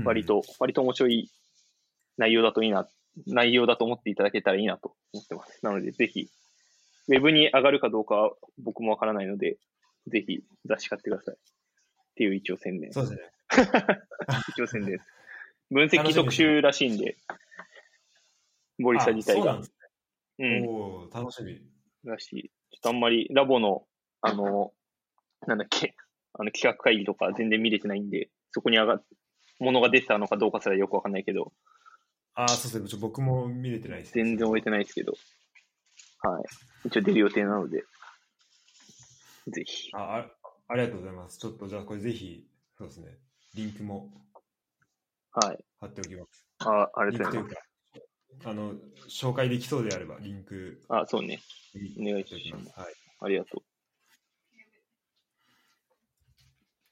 [0.04, 1.30] 割と、割と面白い
[2.16, 2.88] 内容だといいな、
[3.26, 5.64] 内容だと思っていただけたらいいなと思ってます。
[5.64, 6.28] なので、ぜひ、
[7.08, 9.58] ウェブに上がるかどうかは僕もわからないので、
[10.08, 11.34] ぜひ雑誌買ってください。
[11.34, 11.38] っ
[12.16, 12.92] ていう一応宣伝。
[12.92, 13.30] そうですね。
[14.50, 15.06] 一応宣伝です。
[15.70, 17.16] 分析特集らしいんで、
[18.78, 19.66] ボリサ自体がうなんで。
[19.66, 19.74] す
[20.38, 20.60] うね。
[20.60, 21.10] ん。
[21.10, 21.60] 楽しみ。
[22.04, 22.50] らしい。
[22.70, 23.86] ちょっとあんまりラボの、
[24.20, 24.72] あの、
[25.46, 25.94] なんだっけ、
[26.34, 29.04] あの企画会議とか全然見れてないんで、そこに上がっ、
[29.58, 31.52] ものが出てたのかどうかすらよくわかんないけど、
[32.34, 33.00] ああ、そうですね。
[33.00, 34.12] 僕も見れてないです。
[34.12, 35.12] 全然終えてないですけど、
[36.22, 36.44] はい。
[36.88, 37.84] 一応出る予定なので、
[39.48, 39.90] ぜひ。
[39.94, 40.30] ああ
[40.68, 41.38] ありがとうございます。
[41.38, 43.18] ちょっとじゃあこれぜひ、そうですね。
[43.54, 44.10] リンクも
[45.32, 45.64] はい。
[45.80, 46.46] 貼っておきます。
[46.58, 47.54] あありがとうございます。
[47.54, 48.74] か、あの、
[49.08, 51.40] 紹介できそうであれば、リンクあ、そうね。
[51.98, 52.52] お願いし。
[52.52, 52.78] ます。
[52.78, 52.94] はい。
[53.20, 53.62] ありがとう。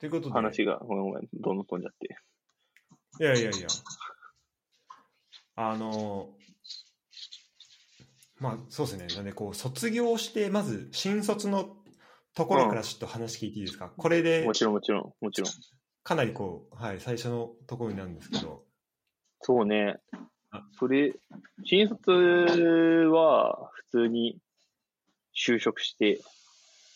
[0.00, 2.16] ということで、話が、ごめんごめん、どんどん飛んじゃって。
[3.20, 3.68] いやいやいや。
[5.56, 6.30] あの、
[8.38, 9.06] まあそうですね。
[9.14, 11.76] なんでこう、卒業して、まず新卒の
[12.34, 15.50] ところからちょっと話聞いていいですか、これでもちろんもちろん、もちろん。
[16.02, 18.64] かなりこう、はい、最初のところになるんですけど、
[19.40, 19.96] そうね
[20.50, 20.62] あ。
[20.78, 21.14] それ、
[21.64, 24.38] 新卒は普通に
[25.36, 26.20] 就職して、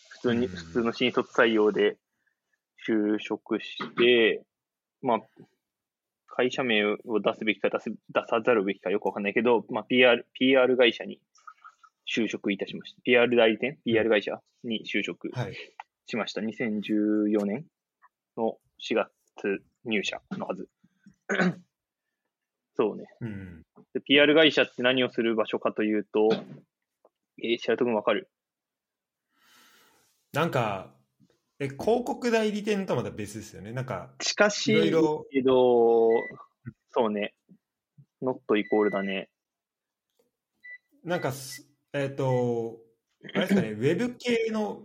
[0.09, 1.97] 普通に、うん普通の新卒採用で
[2.87, 4.43] 就職して、
[5.01, 5.19] まあ、
[6.39, 11.19] 会社名を出すべきか出す出さざるべきかよくわかんないけど、まあ、PR、PR 会社に
[12.07, 13.01] 就職いたしました。
[13.01, 15.53] PR 代理店 ?PR 会社に就職はい。
[16.05, 16.39] しました。
[16.39, 17.65] 2014年
[18.37, 19.09] の4月
[19.83, 20.69] 入社のはず。
[22.77, 23.03] そうね。
[23.19, 23.61] うん。
[23.93, 26.29] で PR 会社って何をする場所かというと、
[27.43, 28.29] えー、白戸君わかる
[30.31, 30.93] なんか、
[31.61, 33.73] え、広告代理店とはまた別ですよね。
[33.73, 36.23] なんか、近しいろいろ
[36.91, 37.33] そうね。
[38.21, 39.29] ノットイコールだね。
[41.03, 42.77] なんかす、えっ、と、
[43.33, 44.83] あれですかね、 ウェブ系の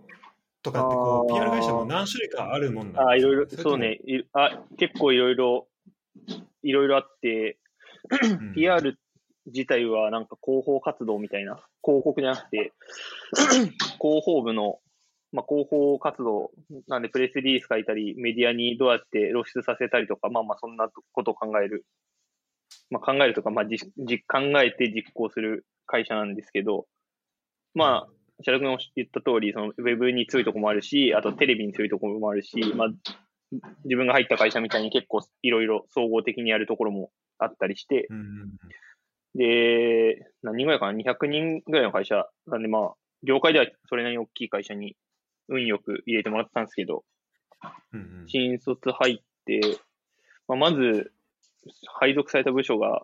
[0.63, 3.09] とかってこう、PR 会社も何種類かあるもんなんですか？
[3.11, 4.01] あ、いろいろ、そうね。
[4.05, 5.69] いあ、結構いろいろ、
[6.65, 7.59] いろいろあって、
[8.11, 8.99] うん PR
[9.47, 12.73] 自体はなんか広報活動みたいな、広告じゃなくて、
[14.01, 14.81] 広報部の、
[15.35, 16.53] まあ、広報活動、
[16.87, 21.85] なんでプレスリリース書いたり、メディアにどうやって露出させたりとか、まあまあそんなことを考える、
[22.89, 26.87] まあ考えるとか、まあじじ考えて実行する会社なんですけど、
[27.75, 28.09] まあ、
[28.45, 32.89] 白君が言った通り、そのウェブに強いところもあるし、あとテレビに強いところもあるし、まあ、
[33.85, 38.51] 自分が入った会社みたいに結構いろいろ総合的にやるところもあったりして、うんうんうん
[39.37, 42.29] で、何人ぐらいかな ?200 人ぐらいの会社。
[42.47, 42.95] なんでまあ、
[43.25, 44.97] 業界ではそれなりに大きい会社に
[45.49, 47.05] 運よく入れてもらったんですけど、
[47.93, 48.29] うんうん。
[48.29, 49.61] 新卒入って、
[50.49, 51.13] まあ、まず、
[51.87, 53.03] 配属された部署が、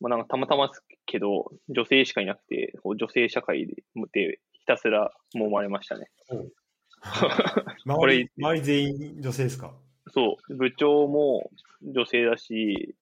[0.00, 6.08] まあなんかたまたまですけど、女性しかいなくて、こう女性社会ででひたすら揉まれましたね。
[7.84, 9.74] 周これり周り全員女性ですか？
[10.10, 11.50] そう、部長も
[11.82, 12.94] 女性だし、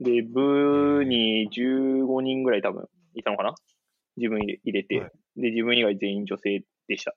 [0.00, 3.54] で、部に15人ぐらい多分いたのかな？
[4.16, 5.10] 自分入れ入れて、はい。
[5.36, 7.14] で、自分以外全員女性でした。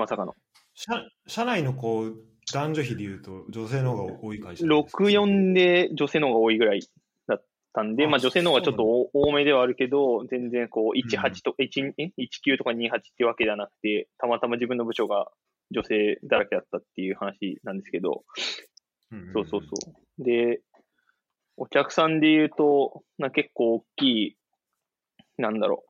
[0.00, 0.34] まさかの。
[0.74, 0.92] 社
[1.26, 2.16] 社内のこう
[2.52, 6.80] 男女比でいうと女性の方が多い会社なんですか？64で女性の方が多いぐらい
[7.28, 11.08] だったんで、あまあ女性の方がちょっと多多めではあるけど、全然こううん。
[11.08, 15.30] 18と、1え19とか28っていうわけではなくて、たまたま自分の部署が
[15.70, 18.24] 女性だらけだったっていう話なんですけど、
[19.12, 19.32] うんうんうん。
[19.34, 20.24] そうそうそう。
[20.24, 20.60] で、
[21.56, 24.36] お客さんで言うと、な結構大きい、
[25.36, 25.89] なんだろう、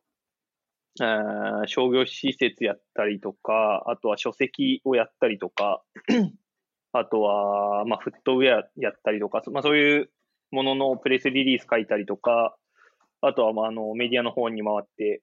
[1.03, 5.83] あー商業施設やったりとか、あとは書籍をやったりとか、
[6.93, 10.11] あとは、まあ、フットウェアやったりとか、そまあ、そういう
[10.51, 12.57] もののプレスリリース書いたりとか、
[13.21, 15.23] あとは、まあ、あの、メディアの方に回って、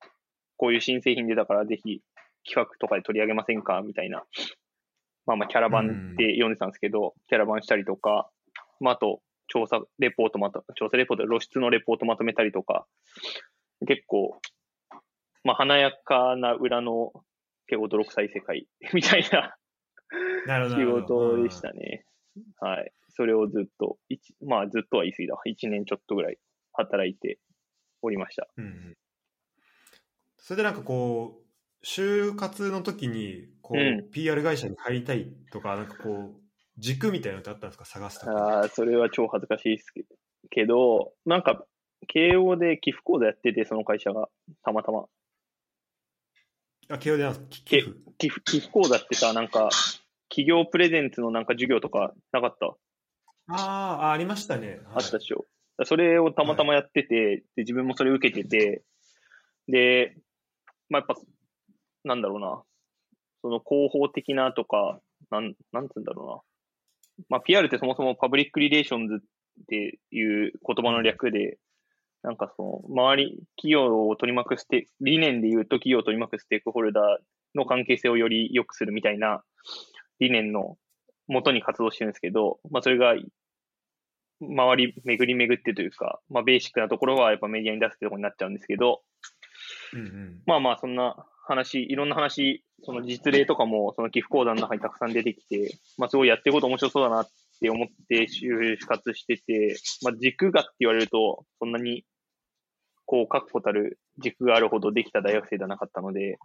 [0.55, 2.01] こういう新製品出たからぜひ
[2.47, 3.81] 企画とかで取り上げませんか？
[3.81, 4.23] みたいな。
[5.25, 8.29] まあまあ、キャラバンって読んでたんですけど、キャラバンしたりとか、
[8.79, 12.87] まあ、あと、調査レポートまと、調査レポート、露出のレポートまとめたりとか、
[13.85, 14.39] 結構、
[15.47, 17.13] まあ、華やかな裏の
[17.67, 19.57] 結構泥臭い世界 みたいな
[20.69, 22.05] 仕事でしたね。
[22.59, 22.91] はい。
[23.09, 25.41] それをずっと、一まあずっとは言い過ぎだ。
[25.45, 26.37] 1年ちょっとぐらい
[26.73, 27.39] 働いて
[28.01, 28.47] おりました。
[28.57, 28.97] うんうん
[30.37, 36.41] それでなんかこう就活の時にこう、うん PR 会社に入りたいとかなんかこう
[36.77, 37.85] 軸みたいなのってあったんですか？
[37.85, 40.15] 探すとかああ、それは超恥ずかしいですけど、
[40.51, 41.65] けどなんか、
[42.07, 44.29] 慶応で寄付講座やってて、その会社が、
[44.63, 45.07] たまたま。
[46.89, 47.99] あ慶応でなんですけ寄付。
[48.17, 49.69] 寄付寄付講座ってさ、なんか、
[50.29, 52.75] 企業プレゼンツのなんか授業とかなかった？
[53.49, 55.45] あーあありましたね、あったでしょ。
[55.85, 58.83] それをたまたまやってて、で、自分もそれ受けてて、
[59.67, 60.15] で、
[60.89, 61.21] まあ、やっぱ、
[62.03, 62.63] なんだろうな、
[63.41, 67.25] その広報的なとか、なん、なんつうんだろうな。
[67.29, 71.57] まあ、PR ってそもそも Public Relations っていう言葉の略で、
[72.27, 79.43] なんかその、周り、企業を取り巻くステ、理念で言うと企業を取り巻くステークホルダーの関係性をより良くするみたいな
[80.19, 80.77] 理念の
[81.27, 83.15] もとに活動してるんですけど、まあ、それが
[84.41, 89.01] 周り巡り巡ってというか、まあ、ベーシックなところはやっぱメディアに出すってところになっちゃうんですけど、
[89.93, 90.41] うんうん。
[90.45, 91.15] まあまあ、そんな
[91.47, 97.27] 話、いろんな話、その実例とかも、その寄付講座の中にたくさん出てきて、まあ、すごいやってること面白そうだなっ
[97.59, 102.05] て思って就活してて、まあ、軸がって言われると、そんなに、
[103.07, 106.37] こう、確固たる軸があるほどできた大学生ではなかったので、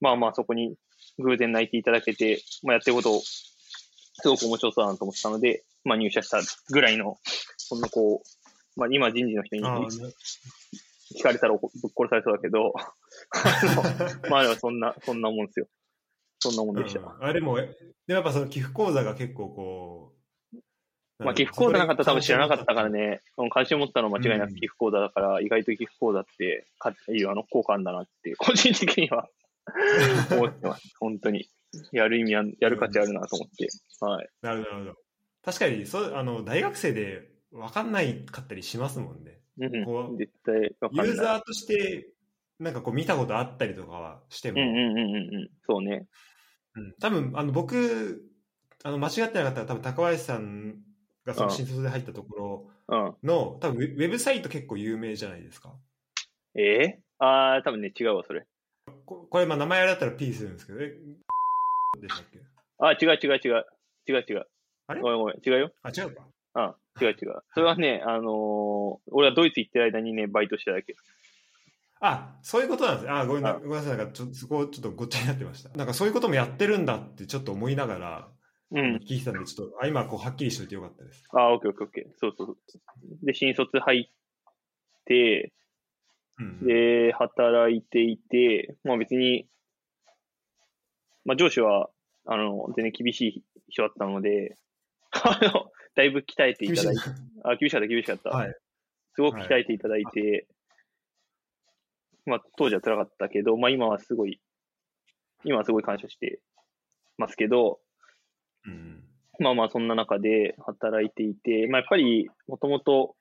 [0.00, 0.74] まあまあ、そこに
[1.18, 7.18] 偶然泣いていただけて、まあ、やってることを、すごく面白そうだなと思ってたので、まあ、入社したぐらいの、
[7.58, 12.72] そんなこう、まあ、今人事の人に聞かれたらぶっ殺されそうだけど、
[14.28, 15.68] まあでもそんな、そんなもんですよ。
[16.38, 17.00] そんなもんでした。
[17.00, 17.66] うんあでもえ
[18.06, 20.15] でもやっぱその寄付講座が結構こう
[21.18, 29.28] まあ寄付講座なかったら多分知らなかったからねね、うん関心を持ったのは間違いなくうん寄付講座だから、意外と寄付講座って、かいいあの、効果あるんだなって、個人的には
[30.32, 30.92] 思ってます。
[30.98, 31.48] 本当に。
[31.92, 33.68] やる意味あん、やる価値あるなと思って。
[34.00, 34.28] はい。
[34.42, 34.98] なるほどなるほど
[35.42, 41.06] 確かにそうあの大学生で分かんないかったりしますもんねうんこう絶対わかんない。
[41.06, 42.08] ユーザーとして
[42.58, 45.50] なんかこう見たことあったりとかはしても、うんうんうんうんうん。
[45.68, 46.06] そうね。
[46.74, 48.22] うん多分あの僕
[48.82, 50.82] あの間違ってなかったら多分高林さん
[51.26, 52.98] がその新卒で入ったとこうん。
[52.98, 55.72] ろの多分ウェブサイト結構有名じゃないですか？
[56.54, 58.46] ええああ、多分ね、違うわ、それ。
[59.04, 60.96] ここれまあ名前あれだったら P するんですけどえ
[62.00, 62.40] でしたっけ？
[62.78, 63.66] あ、違う違う違う。
[64.08, 64.46] 違う違う。
[64.86, 65.00] あれ？
[65.00, 65.36] ごめんごめん。
[65.44, 65.72] 違うよ。
[65.82, 66.22] あ違うか
[66.54, 66.74] うん。
[67.04, 67.42] 違う違う。
[67.52, 70.94] それはね、あのー俺はドイツ行ってる間にね、バイトしてただけ。
[71.98, 78.28] あそういうことなんですねあごめんなあごめんなさいなんかちょそこちょっとごっちゃになってましたなんかそういうこともやってるんだってちょっと思いながら
[78.72, 78.96] うん。
[78.96, 82.04] 聞いてたんでちょっとあ今こうはっきりしといてよかったですあ、オッケーオッケーオッケー。
[82.18, 83.26] そうそうそう。
[83.26, 84.10] で、新卒入っ
[85.04, 85.52] て、
[86.38, 89.46] うんで、働いていて、まあ別に、
[91.24, 91.88] まあ上司は、
[92.26, 94.58] あの、全然厳しい人だったので、
[95.12, 97.00] あの、だいぶ鍛えていただいて、
[97.44, 98.30] あ、厳しかった、厳しかった。
[98.30, 98.54] はい
[99.16, 100.46] すごく鍛えていただいて、
[102.26, 104.40] まあ当時は辛かったけど、まあ今はすごい、
[105.42, 106.40] 今はすごい感謝して
[107.16, 107.85] ますけど、うん
[109.38, 113.14] まあまあそんな中で働いていて、まあやっぱりもともと、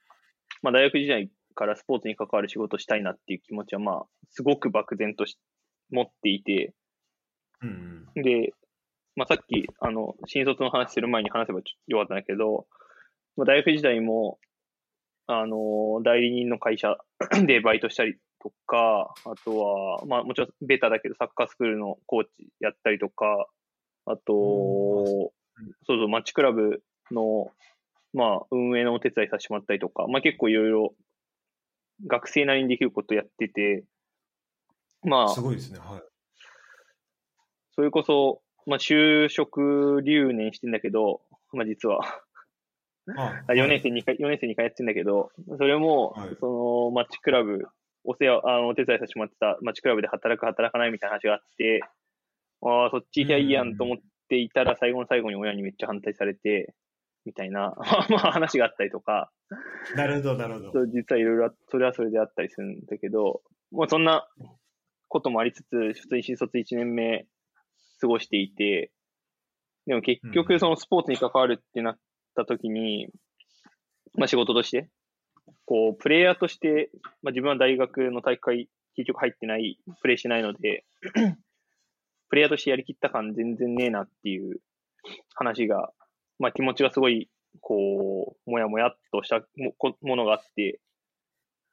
[0.61, 5.37] まあ大学時代からスポーツに関わる仕事をしたいなっていう気持ちはまあすごく漠然とし
[5.91, 6.73] 持っていて、
[7.61, 8.23] うんうん。
[8.23, 8.53] で、
[9.15, 12.67] まあさっきあの新卒の話する前に話せばちょよかったんだけど、
[13.35, 14.39] まあ大学時代も、
[15.27, 16.97] あの、代理人の会社
[17.45, 23.47] でバイトしたりとか、あとは、まあもちろんベータだけどサッカースクールのコーチやったりとか、
[24.05, 25.33] あと、お
[25.87, 27.51] そうそう、マッチクラブの、
[28.13, 30.95] まあ、運営のお手伝いさせてもらったりとか、まあ結構いろいろ
[32.07, 33.83] 学生なりにできることやってて、
[35.03, 36.01] まあ、すごいですねはい。
[37.75, 41.21] それこそ、まあ就職留年してんだけど、
[41.53, 42.01] まあ実は、
[43.17, 46.35] ああ4年生2回、4年生2回やってんだけど、それも、はい。
[46.39, 46.47] そ
[46.87, 47.67] のマッチクラブ、
[48.03, 51.81] お世話、あの、お手伝いさせてもらってたマッチクラブで働く、働かないみたいな話があって、
[52.65, 53.97] ああ、そっち行きゃいいやんと思っ
[54.27, 56.73] ていたら、最後の最後に親にめっちゃ反対されて、
[57.25, 57.75] みたいな、
[58.09, 59.31] まあ話があったりとか、
[59.95, 60.87] なるほどなるほど。
[60.87, 64.27] 実はいろいろ、それはそれであったりするんだけど、まあそんな
[65.07, 67.27] こともありつつ、普通に新卒1年目
[68.01, 68.91] 過ごしていて、
[69.85, 70.31] でも結うん。
[70.31, 71.99] 局そのスポーツに関わるってなっ
[72.35, 73.09] た時に、
[74.15, 74.89] まあ仕事として、
[75.65, 76.89] こう、プレイヤーとして、
[77.21, 80.85] まあ自分は大学の大会結局入ってない、プレイしてないので、
[82.35, 84.59] プレイヤーとしてやりきった感全然ねえなっていう
[85.35, 85.93] 話が、
[86.37, 87.29] まあ気持ちがすごい、
[87.61, 90.81] こう、もやもやっとしたもこものがあって、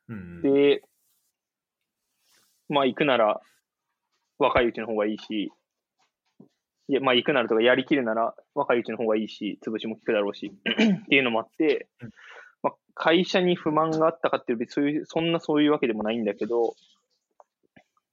[0.09, 0.43] うんうん。
[0.43, 0.83] で、
[2.69, 3.41] まあ行くなら
[4.39, 5.51] 若いうちの方がいいし、
[6.87, 12.11] いやまあ行くならとかやりきるなら若いうちの方がいいし、潰しも効くだろうし、 っていうのもあってうん、
[12.63, 16.77] まあ会社に不満があったかっていう別にそういう、そんなそういうわけでもないんだけど、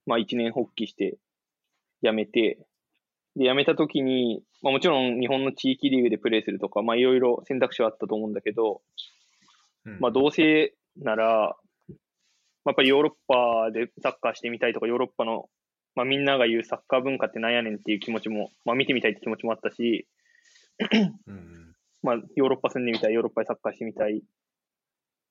[0.08, 1.20] まあ一年発起して
[2.04, 2.60] 辞めて、
[3.36, 8.82] で、辞めた時に、まあもちろん日本の地域リーグでプレーするとか、まあいろいろ選択肢はあったと思うんだけど、
[9.86, 10.00] うん。
[10.00, 11.56] まあ、どうせなら、
[12.66, 15.50] まあやっぱりヨーロッパでサッカーしてみたいとか、ヨーロッパの、
[15.96, 20.08] まあ、みんなが言うサッカー文化ってなんやねんっていう気持ちも、まあ、見てみたいって気持ちもあったし、
[21.28, 21.74] うんうん。
[22.04, 24.22] まあ、ヨーロッパ住んでみたい、ヨーロッパでサッカーしてみたい、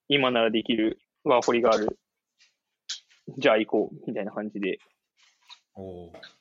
[0.07, 1.99] 今ならできるワーホリがある、
[3.37, 4.79] じゃあ行こう、みたいな感じで。
[5.75, 6.38] おー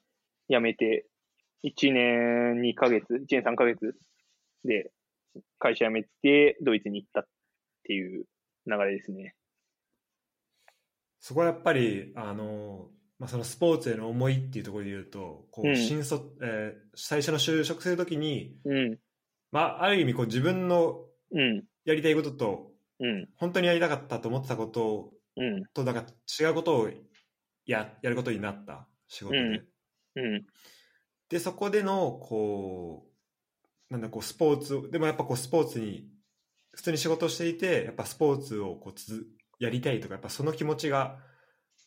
[0.49, 1.07] 辞めて、
[1.65, 3.95] 1年2ヶ月、1年3ヶ月
[4.65, 4.91] で
[5.59, 7.25] 会社辞めて、ドイツに行ったっ
[7.85, 8.25] ていう
[8.67, 9.35] 流れですね。
[11.21, 15.77] そこはやっぱりあの、まあ、そのスポーツへの思いっていうところで言うとこううん。
[15.77, 18.99] 新卒、えー最初の就職するときに、うん、
[19.53, 26.05] まあ、ある意味こう自分のうん、やりたいこととうん、本当にやりたかったと思ってたことうん、となんか
[26.41, 26.91] 違うことを
[27.65, 29.63] ややることになった仕事で、
[30.19, 30.35] うん。
[30.35, 30.47] うん、
[31.29, 33.07] でそこでのこ
[33.91, 36.09] うなんだこうスポーツでもやっぱこうスポーツに
[36.73, 39.25] 普通に仕事をしていてやっぱスポーツをこうつづ
[39.59, 41.19] やりたいとかやっぱその気持ちが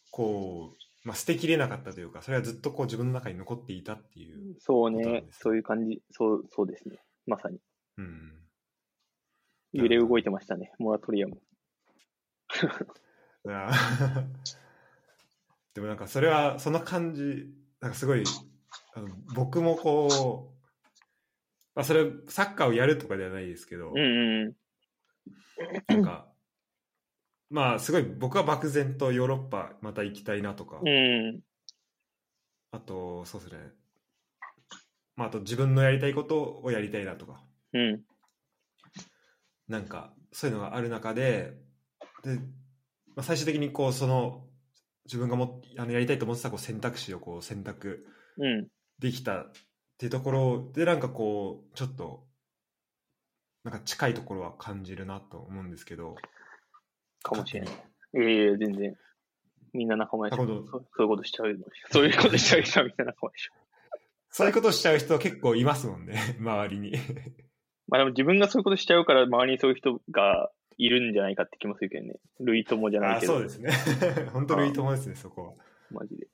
[0.09, 5.23] こう、まあ、捨てきれなかったというかそれはずっとこう自分の中に残っていたっていう、そうね。
[5.31, 6.97] そういう感じ、そう、そうですね。
[7.25, 7.59] まさに。
[7.97, 8.33] うん、
[9.73, 11.37] 揺れ動いてましたね、モラトリアム。
[15.73, 17.47] でもなんかそれはその感じ
[17.81, 18.23] なんかすごい
[18.93, 20.67] あの僕もこう、
[21.75, 24.53] まあ、それサッカーをやるとかではないですけど、うんうん。
[25.87, 26.27] なんか
[27.49, 31.41] まあすごい僕は漠然とヨーロッパまた行きたいなとか、うん。
[32.71, 33.59] あとそうですね
[35.15, 37.41] まああと自分のやりたいことをやりたいなとか
[37.73, 38.01] うん。
[39.67, 41.57] なんかそういうのがある中で
[42.23, 42.35] で、
[43.15, 44.45] まあ、最終的にこうその
[45.11, 48.05] 自分がもあのやりたいと思ってたこう選択肢をこう選択
[48.37, 48.67] うん。
[48.99, 49.51] できたっ
[49.97, 52.23] ていうところでなんかこうちょっと
[53.63, 56.15] なんか近いところは感じるなと思うんですけど
[57.23, 57.69] かもしれない。
[58.13, 58.95] 勝ええ全然。
[59.73, 61.59] みんな仲間でしそうそういうことしちゃうの。
[61.91, 63.53] そういうことしちゃう人はみんな仲間でしょ。
[64.29, 66.93] そういうことしちゃう人結構いますもんね周りに
[67.87, 70.49] まあでも自分がそういうことしちゃうから周りにそういう人が
[70.83, 72.15] いるんじゃないかって気もするけどね。
[72.39, 73.33] 類友じゃないあけど。
[73.33, 73.69] そうですね
[74.33, 75.53] 本当にいいと思いますねそこは
[75.91, 76.27] マジで。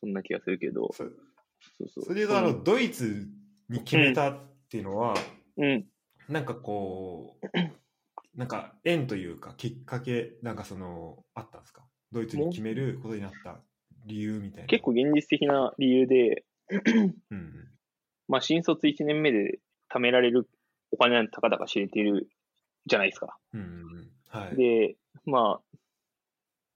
[0.00, 0.92] そんな気がするけど。
[0.92, 2.04] そそうそう。
[2.06, 3.28] それであのドイツ
[3.68, 5.14] に決めたっていうのは、
[5.56, 5.86] うん。
[6.28, 7.46] なんかこう、
[8.34, 11.86] なんか縁というか、きっかけ、なんかその、あったんですか？
[12.12, 13.62] ドイツに決めることになった
[14.06, 14.66] 理由みたいな。
[14.66, 17.68] 結構現実的な理由で、うんうん。
[18.26, 19.60] まあ新卒1年目で
[19.92, 20.48] 貯められる
[20.92, 22.28] お金なんてたかだか知れている
[22.86, 23.36] じゃないですか。
[23.52, 24.10] うん。
[24.28, 24.56] はい。
[24.56, 25.60] で、まあ、っ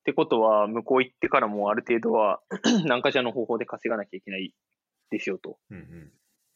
[0.04, 2.40] てことは、向こう行ってからもある程度は
[2.84, 4.52] 何かしらの方法で稼がなきゃいけない
[5.10, 5.58] ですよと。
[5.70, 5.82] うんうん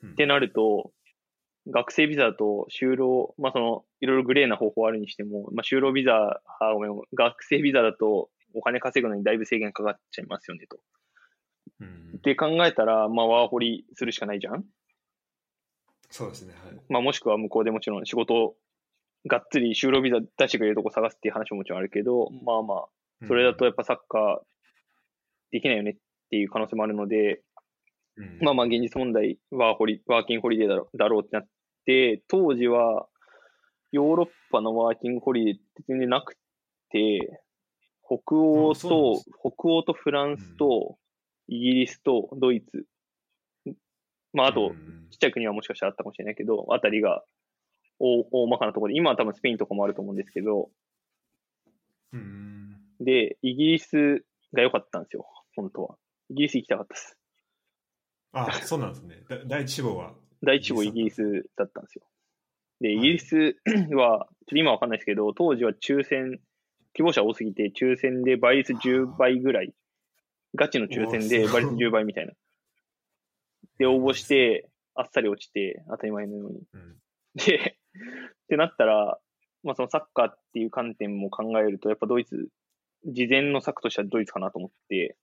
[0.02, 0.92] うんってなると、
[1.66, 10.78] 学生ビザと就労、まあその、いろいろグレーな方法あるにしても、まあ就労ビザ、あ、ごめん、学生ビザだとお金稼ぐのにだいぶ制限かかっちゃいますよねと。
[12.16, 14.64] って考えたら、まあワーホリするしかないじゃん
[16.10, 16.54] そうですね。
[16.64, 16.80] はい。
[16.88, 18.56] まあもしくは向こうでもちろん仕事を
[19.26, 24.38] がっつり就労ビザ出してくれるとこ探すっていう話ももちろんあるけど、まあまあ、それだとやっぱサッカー
[25.50, 25.94] できないよねっ
[26.30, 27.42] ていう可能性もあるので、
[28.16, 31.48] うん、まあまあ現実問題、ワーホリ、ワーキングホリデーだろだろうってなっ
[31.86, 33.06] て、当時は
[33.92, 36.34] ヨーロッパのワーキングホリデーって全然なく
[36.90, 37.42] て、
[38.06, 40.96] 北欧と北欧とフランスと、
[41.48, 42.84] イギリスとドイツ、
[44.32, 44.72] まああと
[45.10, 47.24] ちっちゃい国はもしかしたらあったかもしれないけど、あたりが
[47.98, 50.70] 大大まかなところで、今は多分スペインとかもあると思うんですけど、
[52.12, 55.26] うんで、イギリスが良かったんですよ、
[55.56, 55.96] 本当は。
[56.30, 57.16] イギリス行きたかったです。
[58.32, 59.22] あ、そうなんですね。
[59.28, 60.14] だ第一志望は？
[60.42, 62.04] 第一号イギリスだったんですよ。
[62.80, 66.40] で、イはいギリスは、ちょっと今わかんないですけど、当時は抽選、
[66.94, 69.74] 希望者多すぎて、抽選で倍率10倍ぐらい、
[70.54, 72.32] ガチの抽選で倍率10倍みたいな。
[73.78, 76.62] で、応募して、あっさり落ちて、当たり前のように。
[76.74, 76.96] うん
[77.34, 79.18] で、ってなったら、
[79.62, 82.48] まあそのサッカーっていう観点も考えると、やっぱドイツ、
[83.06, 85.16] 事前の策としてはドイツかなと思って、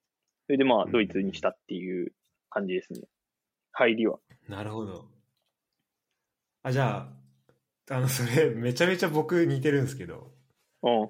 [0.46, 2.12] それでまあうんドイツにしたっていう
[2.50, 3.02] 感じですね。
[3.72, 4.20] 入りは。
[4.48, 5.06] なるほど。
[6.64, 7.08] あ、じゃ
[7.90, 10.32] あ、あの、それ、めちゃめちゃ僕似てるんですけど、
[10.82, 11.10] うん。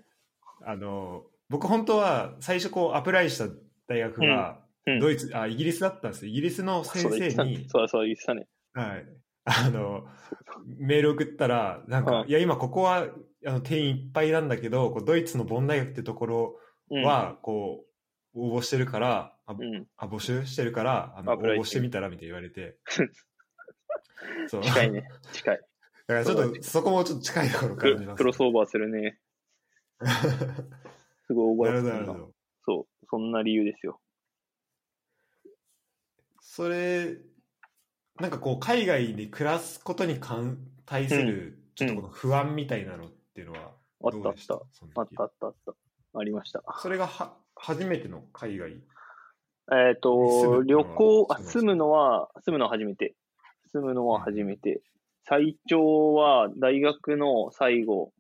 [0.66, 3.48] あの、僕本当は最初こうアプライした
[3.88, 4.66] 大学が、うん
[5.00, 6.32] ドイツ、あ、イギリスだったんですよ。
[6.32, 8.48] イギリスの先生に、そうだそうだ言ってたね。
[8.74, 9.06] はい。
[9.46, 10.06] あの、
[10.66, 13.08] メール送ったら、なんか、うんいや、今ここは、
[13.46, 16.60] あの、定員いっぱいなんだけど、こうドイツのボン大学ってところ
[16.92, 17.86] うん、は、こ
[18.36, 22.78] う、応募してるから、あうん、あ募集してるから、あの応募してみたらみたいに言われて。
[24.48, 24.64] そう。
[24.64, 25.08] 近いね。
[25.32, 25.60] 近い。
[26.08, 28.18] だからちょっと、そこもちょっと近いところク感じます。
[28.18, 29.20] クロスオーバーするね。
[31.28, 32.16] すごい覚えてるな。
[32.64, 33.06] そう。
[33.08, 34.02] そんな理由ですよ。
[36.42, 37.18] それ、
[38.20, 43.72] なんかこう、海外で暮らすことに関対する、ちょっとこの不安みたいなのっていうのは、
[44.04, 44.24] あったあっ。
[44.24, 44.56] どうでした？
[44.56, 46.20] たその時あったあったあった。
[46.20, 46.64] ありました。
[46.82, 48.72] それがは初めての海外？
[49.72, 53.16] えっ、と、旅行、あ、住むのは、住むのは初めて。
[53.72, 54.82] 住むのは初めて。
[55.28, 58.14] 最長は大学の最後、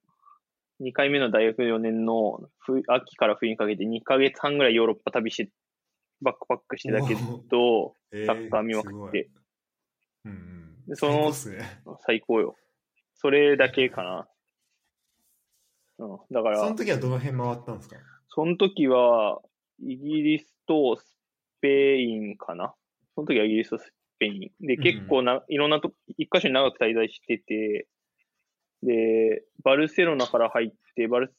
[0.81, 5.51] 2回目の大学4年の冬秋から冬にかけて2ヶ月半ぐらいヨーロッパ旅して、
[6.21, 7.15] バックパックしてたけ
[7.49, 9.29] ど、えサッカー見まくって、
[10.25, 10.85] うんうん。
[10.87, 11.81] でその最高っすね。
[12.05, 12.55] 最高よ。
[13.13, 14.27] それだけかな。
[15.99, 16.17] うん。
[16.31, 17.95] だから、その時はどの辺回ったんですか？
[18.27, 19.41] その時は、
[19.81, 21.17] イギリスとス
[21.61, 22.75] ペインかな。
[23.15, 24.65] その時はイギリスとスペイン。
[24.65, 27.87] で、うん結構な、いろんなとこ、一箇所に長く滞在してて、
[28.83, 31.33] で、バルセロナから入って、バル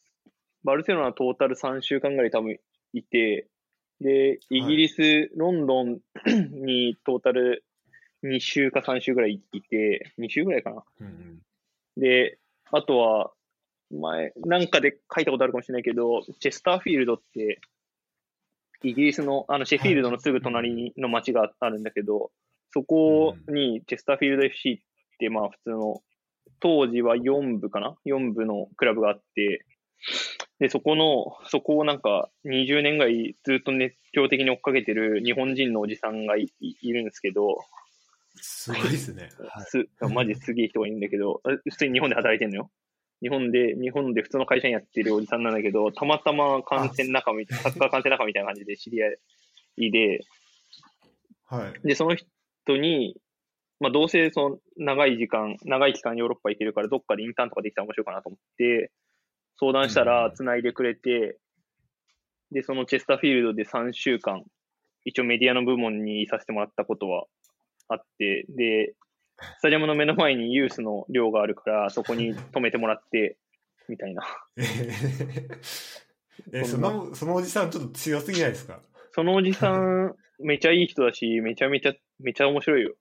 [0.64, 2.58] バルセロナトータル3週間ぐらい多分
[2.92, 3.48] いて、
[4.00, 6.00] で、イギリス、ロンドン
[6.64, 7.64] にトータル
[8.26, 10.84] 2週か3週ぐらいいて、2週ぐらいかな。
[11.00, 11.40] うんうん。
[11.96, 12.38] で、
[12.70, 13.32] あとは、
[13.90, 17.60] 前、なんかで書いたことあるかもしれないけど、チェスターフィールドって、
[18.82, 22.30] イギリスの、あの、シェフィールドのすぐ隣にの街があるんだけど、
[22.72, 26.02] そこにチェスターフィールド FC って、まあ普通の、
[26.60, 29.64] 当時は4部かな ?4 部のクラブがあって、
[30.58, 36.50] で、そこの、そこをなんか20年ぐらいずっと熱狂的に追っかけてる日本人のおじさんがい
[36.82, 37.58] るんですけど、
[38.40, 39.30] すごいですね。
[39.38, 39.66] はい。
[39.66, 42.70] す、マジすげえ人がいるんだけど、あ普通に日本で働いてんのよ。
[43.22, 49.12] 日本で、日本で普通の会社員やってるおじさんなんだけど、たまたま感染仲間みたいな、サッカー感染仲間みたいな感じで知り合
[49.78, 50.20] いで、
[51.46, 51.88] はい。
[51.88, 52.26] で、その人
[52.76, 53.16] に、
[53.78, 58.90] まあ、どうせその長い時間、長い期間ヨーロッパ行けるから、どっかでインターンとかできたら面白いかなと思って、
[59.58, 61.38] 相談したうんら繋いでくれて、
[62.52, 64.44] で、そのチェスターフィールドで3週間、
[65.04, 67.26] 一応メディアの部門にいさせてもらったことは
[67.88, 68.94] あって、で、
[69.58, 73.36] スタジアムの目の前にユースの寮があるから、そこに泊めてもらって、
[73.88, 74.22] みたいな。
[76.52, 78.80] え、その、そのおじさんちょっと強すぎないですか？
[79.12, 82.94] そのおじさん、めちゃいい人だし、めちゃめちゃ、めちゃ面白いよ。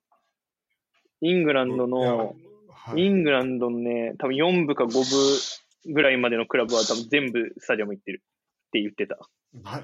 [1.22, 2.36] イングランドの、はい
[2.98, 8.22] イングランドのね、多分4部か5部ぐらいまでのクラブは多分全部スタジアム行ってる
[8.68, 9.18] って言ってた。
[9.64, 9.82] ま、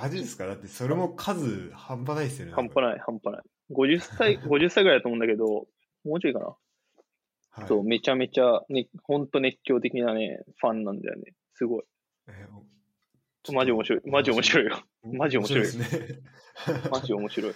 [0.00, 0.46] マジですか？
[0.46, 2.52] だってそれも数半端ないですよね。
[2.52, 3.42] 半端ない、半端ない。
[3.74, 5.66] 50歳、 50歳ぐらいだと思うんだけど、
[6.04, 6.46] もうちょいかな。
[6.46, 11.34] はいそう、めちゃめちゃ、ね、ほんと熱狂的なね、ファンなんだよね。
[11.54, 11.84] すごい。
[12.28, 14.00] えーおマジ面白い。
[14.06, 14.82] マジ面白いよ。
[15.02, 16.20] マジ面白いですね。
[16.90, 17.54] マジ面白い。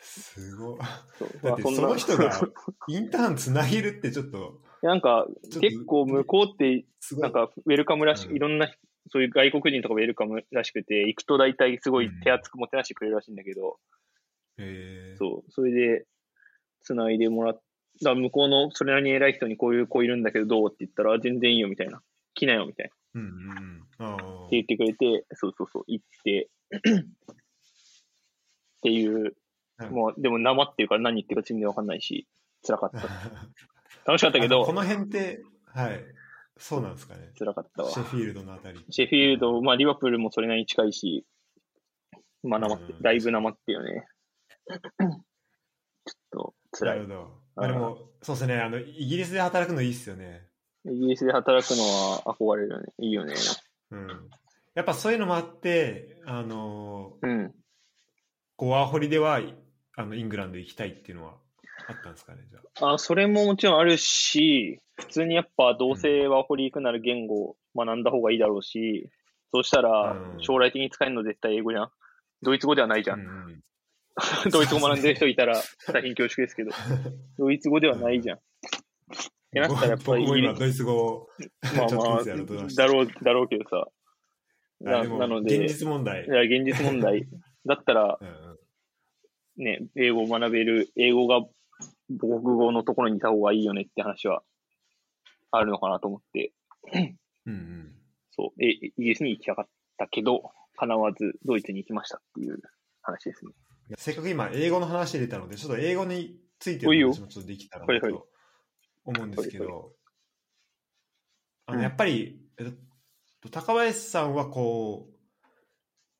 [0.00, 0.78] すごい。
[0.78, 2.30] だってまあその人が
[2.86, 5.26] インターンつなげるってちょっと、なんか、
[5.60, 6.86] 結構向こうって。
[7.18, 8.68] なんか、ウェルカムらし、うんいろんな、
[9.10, 13.78] そういう外国人とかウェルカムらしくて、行くと大体すごい手厚くもてなしてくれるらしいんだけど、
[14.58, 16.06] えーそう、それで、
[16.82, 17.60] 繋いでもらっ
[18.02, 22.02] だ向こうのそれなりに偉い人にこういう子いるんだけどどうって言ったら、全然いいよみたいな。
[22.34, 22.92] 来なよみたいな。
[22.92, 23.30] っうんうん
[23.98, 24.06] うん。
[24.06, 26.78] ああて言ってくれて、そうそうそう、行って、 っ
[28.82, 29.34] ていう、
[29.78, 32.26] うんもう、でも生っていうから何言ってるか全然わかんないし、
[32.66, 32.98] 辛かった。
[34.06, 36.02] 楽しかったけどこ、の辺って、はい。
[36.56, 37.30] そうなんですかね。
[37.38, 38.00] 辛かったわシ。
[38.00, 38.82] ェフィールドのあたり。
[38.88, 41.26] シェフィールド、まあ、リバプールもそれなりに近いし、
[42.42, 44.06] まあ、生ってう、んだいぶ生ってよね。
[44.66, 46.98] ちょっと、辛い。
[46.98, 47.40] なるほど。
[47.56, 48.60] まあでも、そうですね。
[48.60, 50.46] あの、イギリスで働くのいいっすよね。
[50.84, 52.86] イギリスで働くのは憧れるよね。
[52.98, 53.34] いいよね。
[53.90, 54.08] うん。
[54.74, 57.54] やっぱそういうのもあって、あの、うん。
[58.56, 59.40] こうワーホリでは、
[59.96, 61.34] あの、イングランド行きたいっていうのは
[61.88, 62.94] あったんですかね、じゃあ。
[62.94, 69.10] あ、それももちろんあるし、普通にやっぱどうせワーホリ行くなら言語を学んだ方がいいだろうし、
[69.52, 71.90] そうしたらうん将来的に使えるの絶対英語じゃん。
[72.42, 73.14] ドイツ語ではないじゃ。
[73.14, 73.60] うんんうん
[74.50, 75.62] ドイツ語学んでる人いたら
[75.92, 76.70] 大変恐縮ですけど、
[77.38, 78.38] ドイツ語ではないじゃん。
[78.38, 78.40] っ
[79.52, 81.28] てなったらやっぱり僕も今、ドイツ語を、
[81.76, 83.86] まあまあ、だろう、だろうけどさ。
[84.80, 86.28] ななので、現実問題い。
[86.28, 87.26] や、現実問題。
[87.64, 88.18] だったら、
[89.56, 91.40] ね、英語を学べる、英語が
[92.10, 94.42] 母国語のところにいた方がいいよねって話は
[95.50, 96.52] あるのかなと思って、
[97.46, 97.94] うんうん。
[98.30, 102.60] そう、えイギリスに行きたかったけど、叶わずドイツに行きましたっていう
[103.02, 103.52] 話ですね。
[103.96, 108.28] せっかく今、英語の話出たので、ちょっと英語についての話もちょっとできたらなと
[109.04, 109.92] 思うんですけはいど、
[111.66, 112.72] あうんのやっぱり、えっ
[113.40, 115.08] と、高林さんはこ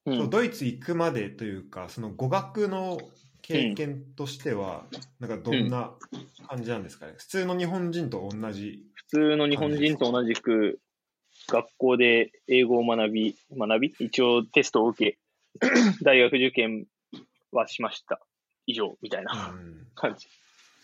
[0.07, 0.31] う、うん。
[0.31, 2.99] ドイツ行くまでというか、その語学の
[3.43, 4.87] 経験としては、
[5.19, 5.95] なんかどんな
[6.49, 7.15] 感じなんですかね？
[7.17, 8.85] 普通の日本人と同じ。
[8.95, 10.81] 普通の日本人と同じく、
[11.49, 13.95] 学校で英語を学び、学び？
[14.01, 15.19] 一応テストを受け、
[16.03, 16.87] 大学受験
[17.57, 18.21] はしました。
[18.67, 20.29] 以上、みたいなうん感じ。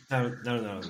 [0.08, 0.88] なるなるなるほど。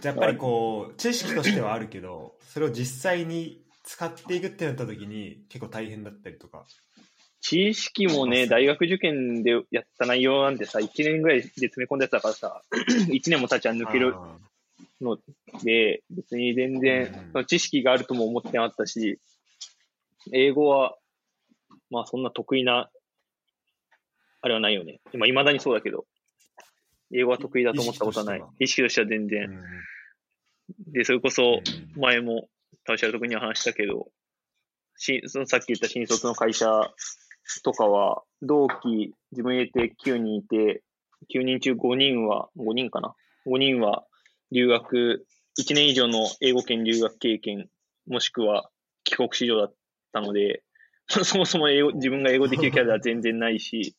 [0.00, 6.64] じゃあやっぱりこう、知識としてはあるけど、それを実際に使っていくってなった時に結構大変だったりとか。
[7.40, 12.62] 知識もね、大学受験でやった内容なんてさ、1年ぐらいで詰め込んだやつだからさ、
[13.12, 14.38] 1年も経ちゃ抜けるあ
[15.02, 15.18] の
[15.62, 19.20] で、別に全然知識があるとも思ってなかったし、
[20.32, 20.96] 英語は、
[21.90, 22.88] まあそんな得意な、
[24.44, 25.00] あれはないよね。
[25.14, 26.04] 今、未だにそうだけど、
[27.14, 28.42] 英語は得意だと思ったことはない。
[28.58, 29.48] 意識としては全ー然。
[29.48, 29.62] うん
[30.92, 32.48] で、それこそ、うん前も、
[32.84, 34.08] タウシャル特には話したけど、
[34.96, 36.66] しそのさっき言った新卒の会社
[37.62, 40.82] とかは、同期、自分入れて9人いて、
[41.34, 43.14] 9人中5人は、5人かな
[43.46, 44.04] ?5 人は
[44.52, 45.26] 留学、
[45.58, 47.68] 1年以上の英語圏留学経験、
[48.06, 48.68] もしくは
[49.04, 49.74] 帰国子女だっ
[50.12, 50.62] たので、
[51.08, 53.94] そもそも英語自分が英語できるキャラでは全然ないし、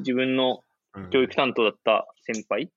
[0.00, 0.62] 自分の
[0.94, 2.70] うん教育担当だった先輩、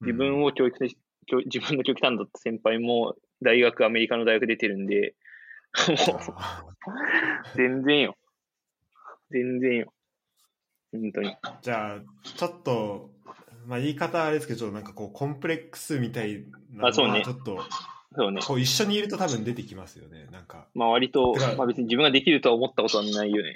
[0.00, 0.90] 自分を、を教育で、
[1.26, 5.14] 教自分の教育担当だった先輩も、大学、アメリカの大学出てるんで、
[5.88, 6.64] もう、あ
[7.54, 8.16] 全然よ。
[9.30, 9.92] 全然よ。
[10.92, 11.28] 本当に。
[11.28, 13.10] ーじゃあ、ちょっと、
[13.66, 17.62] まあ言い方あれですけど、なんかこう、コンプレックスみたいなそうねちょっと、
[18.16, 18.40] そうね。
[18.42, 20.28] こう一緒にいると多分出てきますよね。
[20.30, 23.54] なんか、まあ割とまあ別に自分ができるとは思ったことはないよね。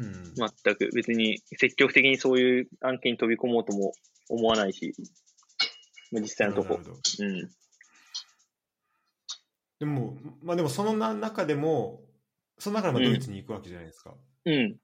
[0.00, 0.34] うん。
[0.34, 0.90] 全く。
[0.94, 3.92] 別に積極的にそういう案件に飛び込もうとも
[4.28, 4.94] 思わないし、
[6.10, 7.50] まあ実際のとこうん。
[9.78, 12.00] でも、まあでもそのな中でも、
[12.58, 14.14] その中でもドイツに行くわけじゃないですか。
[14.46, 14.72] うん。
[14.72, 14.78] で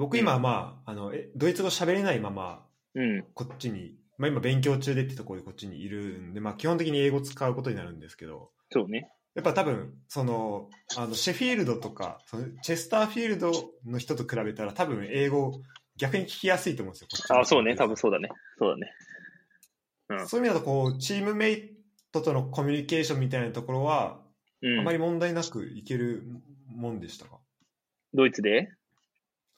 [0.00, 3.24] 僕今はまあ、あの、えドイツ語喋れないまま、うん。
[3.34, 9.10] こっちに、まあ今勉強中でってところでこっちにいるんで、まあ基本的に英語使うことになるんですけど、そうね。
[9.34, 13.52] やっぱ多分、その、あの、シェフィールドとか、そのチェスターフィールド
[13.84, 15.60] の人と比べたら多分英語
[15.96, 17.08] 逆に聞きやすいと思うんですよ。
[17.10, 17.74] こっちのあ、そうね。
[17.74, 18.28] 多分そうだね。
[18.58, 18.92] そうだね。
[20.08, 21.76] うんそういう意味だと、こう、チームメイ
[22.12, 24.20] トとのコミュニケーションみたいなところは、
[24.62, 24.92] うんあま。
[24.92, 26.22] り問題なくいける
[26.68, 27.38] もんでしたか、
[28.12, 28.70] ドイツで？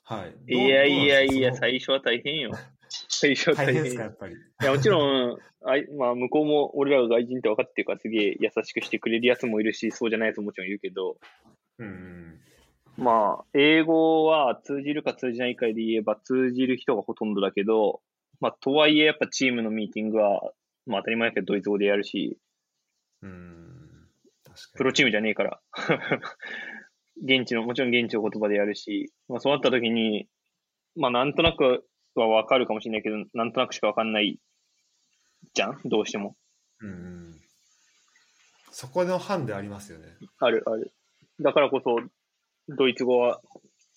[0.04, 0.52] はい。
[0.54, 2.52] いやいやいや、最最初は大変よ。
[3.08, 4.34] 最初は大変ですか、やっぱり。
[4.34, 11.16] いや、もちろん、あいまあ、向こうも俺らが外人って分かってるから、すげえ優しくしてくれるやつもいるし、そうじゃないやつももちろんいるけど、
[11.78, 12.40] うん。
[12.96, 18.00] まあ、英語は通じるか通じないかで言えば、通じる人がほとんどだけど、
[18.40, 20.40] まあ、とはいえ、やっぱチームのミーティングは、
[20.86, 22.38] まあ、当たり前だけど、ドイツ語でやるし、
[23.22, 24.08] うん。
[24.76, 25.60] プロチームじゃねえから。
[27.22, 30.28] 現地の、もちろん現地の言葉でやるし、まあ、そうなった時に、
[30.96, 31.86] まあ、なんとなく
[32.20, 34.38] は分かるかもしれないけど、なんとなくしか分かんない
[35.54, 35.80] じゃん？
[35.84, 36.36] どうしても。
[36.80, 37.40] うん。
[38.70, 40.16] そこのハンデありますよね。
[40.38, 40.92] ある、ある。
[41.40, 41.98] だからこそ、
[42.68, 43.40] ドイツ語は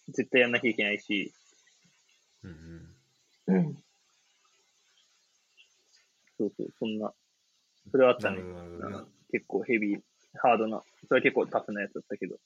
[0.09, 1.33] 絶対やんなきゃいけないし、
[2.43, 2.95] うん
[3.47, 3.77] うん。
[6.37, 7.13] そうそう、そんな、
[7.91, 8.41] それはあったね
[9.31, 10.01] 結構ヘビー、
[10.35, 12.37] ハードな、それは結構タフなやつだったけど、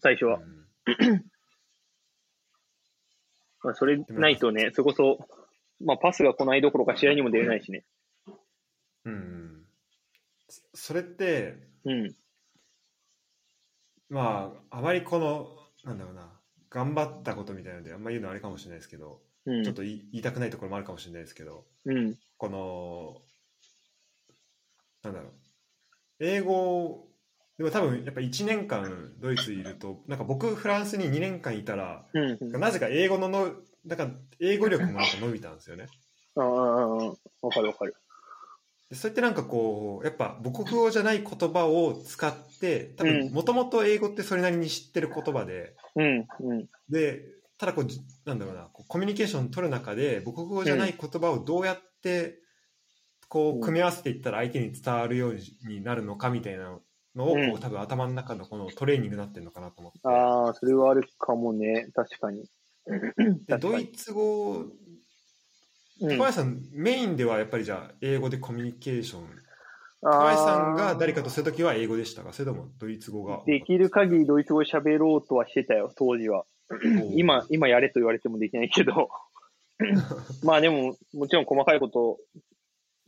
[0.00, 0.38] 最初は。
[0.38, 0.66] うん
[3.62, 5.18] まあ、それないとね、それこそ、
[5.84, 7.84] まあ、パスが来ないどころか試合にも出れないしね。
[9.04, 9.66] うんうん。
[10.48, 11.54] そそれって、
[11.84, 12.14] うん。
[14.08, 15.48] まあ、あまりこの、
[15.84, 16.30] なんだろうな、
[16.70, 19.64] 頑張ったことみたいなので、あんまり言うのはあれかもしれないですけど、うん。
[19.64, 22.16] ちょっと言い言いたくないところもあるかもしれないですけど、うん。
[22.36, 23.22] この、
[25.02, 25.32] なんだろう、
[26.20, 27.08] 英語、
[27.58, 32.38] でも多分やっぱ1年間ドイツいると、なんか僕フランスに2年間いたら、うん。
[32.40, 32.60] うん。
[32.60, 35.92] なぜか英語のの、なんか英語力もなんか伸びたんですよね。
[36.36, 36.96] ああ、
[37.42, 37.96] わかるわかる。
[38.90, 46.26] でそれってなんかこう、やっぱ母国語じゃない言葉を使って、多うん分もともと英語ってそれなりに知ってる言葉で、うん。
[46.40, 46.68] うん。
[46.88, 47.24] で、
[47.58, 52.38] ただこう、じなんだろうな、コミュニケーション取る中で、母国語じゃない言葉をどうやって、
[53.28, 55.36] こう組み合わせていったら相手に伝わるよう
[55.68, 56.80] になるのかみたいな
[57.24, 59.98] うんこう多分頭の中のこのトレーニングになってるのかなと思って。
[60.04, 61.88] ああ、それはあるかもね。
[61.94, 62.44] 確かに。
[63.46, 64.72] でドイツ語、うん
[65.98, 69.22] 高橋さん、メインではやっぱりじゃあ、英語でコミュニケーション。
[70.02, 72.34] 高橋さんが誰かとするときは英語でしたか？
[72.34, 73.40] それともドイツ語が。
[73.46, 76.44] できる限りドイツ語喋ろうとはしてたよ、当時は。
[77.14, 79.08] 今、今やれと言われてもできないけど。
[80.44, 82.18] まあでも、もちろん細かいこと、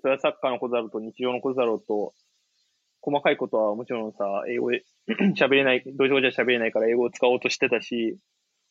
[0.01, 2.15] それはサッカーのことだろうと日常のことだろうと、
[3.01, 4.85] 細かいことはもちろんさ、英語で
[5.37, 8.19] 喋れない、ドイツ語じゃ喋れないから英語を使おうとしてたし、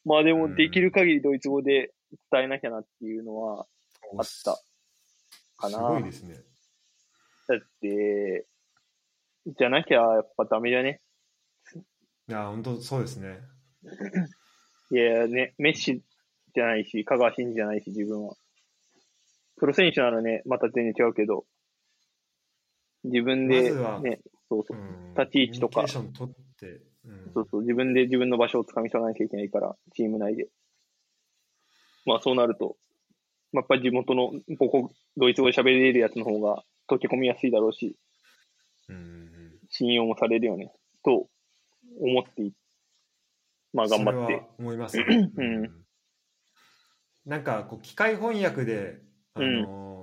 [0.05, 1.93] まあでもできる限りドイツ語で
[2.31, 3.65] 伝えなきゃなっていうのは
[4.17, 4.61] あった
[5.57, 6.35] かなすごいですね。
[7.47, 8.45] だって、
[9.57, 11.01] じゃなきゃやっぱダメだね？
[12.29, 13.39] いや、本当そうですね。
[14.91, 16.01] いやね、メッシ
[16.53, 18.35] じゃないし、香川真司じゃないし、自分は。
[19.57, 21.45] プロ選手ならね、また全然違うけど、
[23.11, 24.77] 自分で、ね、そうそう。
[24.77, 25.13] う、ん。
[25.15, 25.87] 立ち位置とか。
[25.87, 30.47] そうそう、自分で自分の場所をつかみ取らなきゃいけないから、チーム内で。
[32.05, 32.77] まあそうなると、
[33.51, 37.97] まあ、やっぱり地元の母国、ドイツ語で喋れるやつの方が溶け込みやすいだろうし、
[38.89, 39.37] うんうん
[39.69, 40.71] 信用もされるよね、
[41.03, 41.27] と
[41.99, 42.53] 思ってい、
[43.73, 44.33] まあ頑張って。
[44.33, 44.43] それは。
[44.59, 45.05] 思いますね。
[45.35, 45.85] うん。
[47.25, 49.01] なんかこう機械翻訳で、
[49.33, 49.96] あの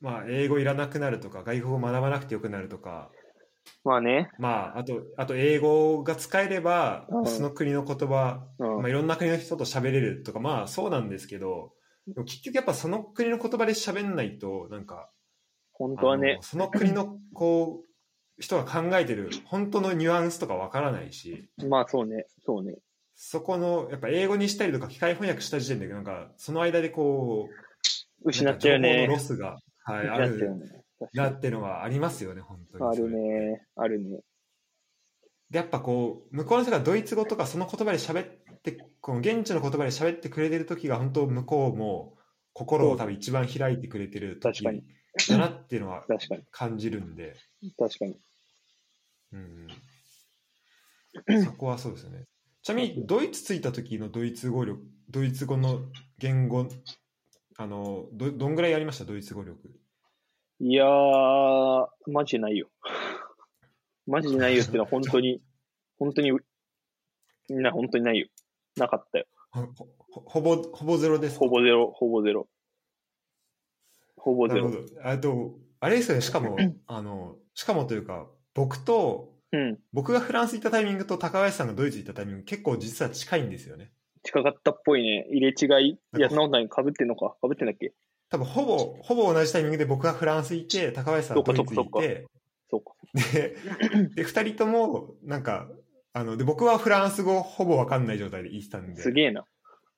[0.00, 3.10] まあ、英語いらなくなるとか外国語学ばなくてよくなるとか、
[3.84, 7.26] まあね、まあ、あとあと英語が使えれば、うん。
[7.26, 8.76] その国の言葉、うん。
[8.78, 11.72] まあ、いろんな国の人と喋れるとかまあそうなんですけど
[12.06, 15.10] でも結局やっぱその国の言葉で喋んないとなんか
[15.80, 16.32] 本当はね。
[16.32, 21.48] あの、その国のこう人が考えてる本当のニュアンスとかわからないし。
[21.68, 22.76] まあそうね、そうね。
[23.14, 27.48] そこのやっぱ英語にしたりとか機械翻訳した時点でなんかその間でこ
[28.22, 29.18] う失っちゃうよねロ。
[29.18, 29.58] スが、
[29.92, 30.84] はい、ある。
[31.14, 32.84] なってのはありますよね本当に。
[32.84, 34.20] にあるね、あるね。
[35.48, 42.16] でやっぱこう向こうの人がドイツ語とかその言葉で喋ってこの現地の言葉で喋ってくれてる時が本当向こうも
[42.52, 44.84] 心を多分一番開いてくれてる時確かに。
[45.28, 47.34] だなっていうのは確かに、感じるんで、
[47.76, 48.16] 確かに。
[49.32, 49.66] うん。
[51.26, 52.26] うん、そこはそうですよね。
[52.62, 55.80] ちなみにドイツ着いた時のドイツ語力ドイツ語の
[56.18, 56.68] 言語
[57.56, 59.04] あのどどんぐらいやりました？
[59.04, 59.58] ドイツ語力
[60.62, 62.68] いやー、マジでないよ。
[64.06, 65.40] マジでないよっていうのは 本当に、
[65.98, 66.32] 本当に、
[67.48, 68.28] みんな本当にないよ。
[68.76, 69.26] なかったよ。
[69.52, 71.40] ほほほぼ、ほぼゼロですか？
[71.40, 72.48] ほぼゼロ、ほぼゼロ。
[74.16, 74.70] ほぼゼロ。
[75.02, 76.56] あと、あれですよね、しかも、
[76.86, 79.82] あの、しかもというか、僕と、うん。
[79.92, 83.90] 僕がフランス行ったタイミングと高林さんがドイツ行ったタイミング結構実は近いんですよね。
[84.22, 85.26] 近かったっぽいね。
[85.30, 85.90] 入れ違い？
[85.92, 86.84] いや、なんかそんなことない。
[86.86, 87.36] 被ってんのか？
[87.42, 87.92] 被ってんだっけ？
[88.30, 92.26] 多分ほぼ、ほぼ同じタイミングで僕がフランス行って、高林さんがドイツ行って、
[92.70, 92.92] そうか。
[93.32, 93.56] で、
[94.14, 95.68] で、二人とも、なんか、
[96.12, 99.02] あの、で、僕はフランス語ほぼわかんない状態で行ってたんで。
[99.02, 99.44] すげえな。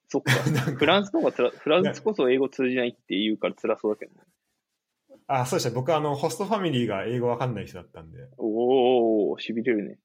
[0.09, 0.33] そっか。
[0.51, 4.21] かフランスの方がつら、フランスこそ英語通じないって言うから辛そうだけどね。
[5.27, 5.71] あ、そうでした。
[5.71, 8.29] 僕はあの、ホストファミリーが英語わかんない人だったんで。
[8.39, 9.89] おー、しびれるね。
[9.89, 9.99] はい。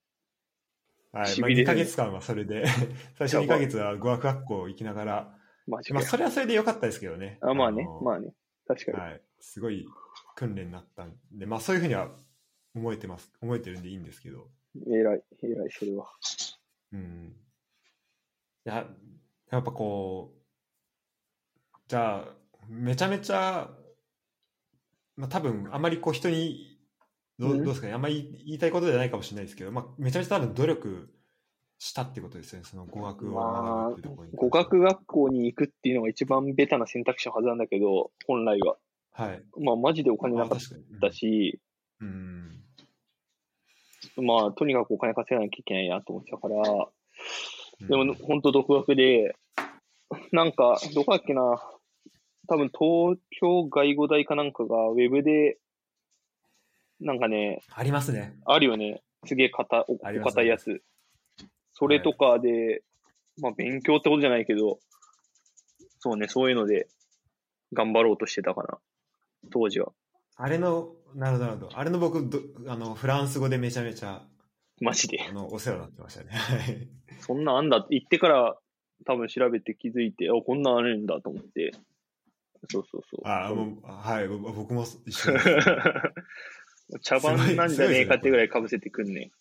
[1.13, 2.65] まあ、しびれる2ヶ月間はそれで、
[3.17, 5.36] 最初2ヶ月は語学学校行きながら、
[5.67, 5.81] まあ。
[5.83, 7.37] それはそれで良かったですけどね。
[7.41, 8.33] あ、まあねの、まあね。
[8.67, 8.97] 確かに。
[8.97, 9.21] はい。
[9.39, 9.85] すごい
[10.35, 12.09] 訓練になったんで、まあそういうふうには
[12.75, 13.31] 思えてます。
[13.41, 14.47] 思えてるんでいいんですけど。
[14.87, 16.07] 偉い、偉い、それは。
[16.93, 17.35] うん。
[18.65, 18.87] いや、
[19.51, 22.35] やっぱこう、じゃあ、
[22.67, 23.69] めちゃめちゃ、
[25.15, 26.77] まあ多分あんまりこう人に、
[27.39, 31.09] どううんどうですかね、あんまり言いたいことじゃないかもしれないですけど、まあめちゃめちゃ多分努力
[31.79, 34.49] したってことですよね、その語学を学ぶっていうところに関しては。
[34.49, 38.77] 語学学校に行くっていうのが一番ベタな選択肢のはずなんだけど、本来は。
[39.11, 39.43] はい。
[39.59, 40.59] まあ、マジでお金なかっ。
[40.99, 41.59] たし、
[42.01, 42.63] うん。
[44.17, 49.35] まあ、とにかくお金稼がなきゃいけないなと思ってたから、うんでも、本当独学で、
[50.31, 51.61] なんか、どこだっけな、
[52.47, 55.59] 多分東京外語大かなんかがウェブで、
[56.99, 58.35] なんかね、ありますね。
[58.45, 59.03] あるよね。
[59.25, 60.81] すげえお堅いやつ。
[61.79, 62.81] それとかで、
[63.39, 64.79] まあ勉強ってことじゃないけど、
[65.99, 66.87] そうね、そういうので
[67.73, 68.79] 頑張ろうとしてたかな。
[69.51, 69.91] 当時は。
[70.35, 71.77] あれの、なるほど、なるほど。
[71.77, 74.23] あれの僕ど、あの、フランス語でめちゃめちゃ、
[74.81, 75.19] マジで。
[75.27, 76.29] あの、お世話になってましたね。
[76.31, 76.87] はい。
[77.19, 78.57] そんなんあんだって言ってから
[79.05, 81.71] 多分調べて気づいて、あ、こんなんあるんだと思って。
[82.69, 83.21] そうそうそう。
[83.27, 85.33] あ、もう、はい、ぼ僕も一緒。
[87.01, 89.31] 茶番なんじゃねえかってぐらい被せてくんね。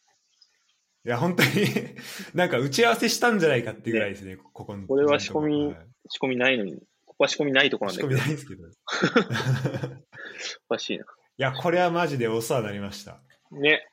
[1.07, 1.51] いや、本当に、
[2.35, 4.87] なんか打ち合わせしたんじゃないかっていうぐらいですね、ここの。
[4.89, 5.77] これは仕込みはい
[6.09, 6.81] 仕込みないのに。
[7.05, 8.21] ここは仕込みないとこなん仕込だけど。
[8.21, 8.67] みないですけど。
[8.67, 8.71] い
[10.69, 11.05] おかしいな。
[11.37, 13.21] や、これはマジでお世話になりました。
[13.53, 13.87] ね。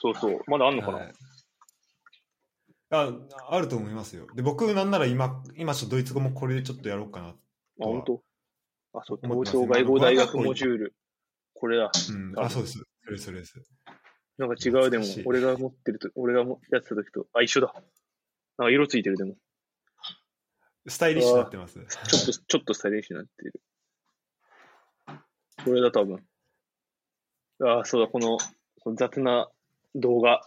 [0.00, 0.40] そうそう。
[0.46, 1.12] まだあんのかな、はい
[2.90, 3.12] あ
[3.48, 4.28] あると思いますよ。
[4.36, 7.28] で、僕なんなら今、今ちょっとドイツ語もこれでちょっとやろうかな。
[7.28, 7.34] あ、
[7.78, 8.22] 本当？
[8.92, 10.94] あ、そう、東京外語大学モジュール。
[11.54, 11.90] これだ。
[12.10, 12.84] うん、あ、そうです。
[13.04, 13.60] それそれです。
[14.38, 17.72] なんか違うでも俺が持ってると、俺がもやってた時と、あ、一緒だ。
[18.58, 19.36] なんか色ついてるでも。
[20.86, 21.74] スタイリッシュになってます。
[21.74, 23.60] ちょっと、ちょっとスタイリッシュになってる。
[25.64, 26.22] これだ、多分。
[27.62, 28.38] ああ、そうだ、この、
[28.80, 29.48] この雑な
[29.94, 30.42] 動画。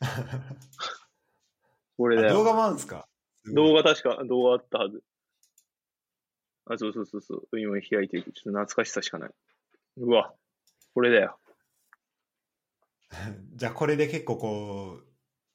[1.98, 2.30] これだよ。
[2.30, 3.06] あ動画もあるんですか
[3.52, 5.04] 動画確か、動画あったはず。
[6.64, 7.60] あ、そうそうそうそう。
[7.60, 8.22] 今開いてる。
[8.24, 9.30] ちょっと懐かしさしかない。
[9.98, 10.34] うわ、
[10.94, 11.38] これだよ。
[13.56, 15.06] じゃあこれで結構こう、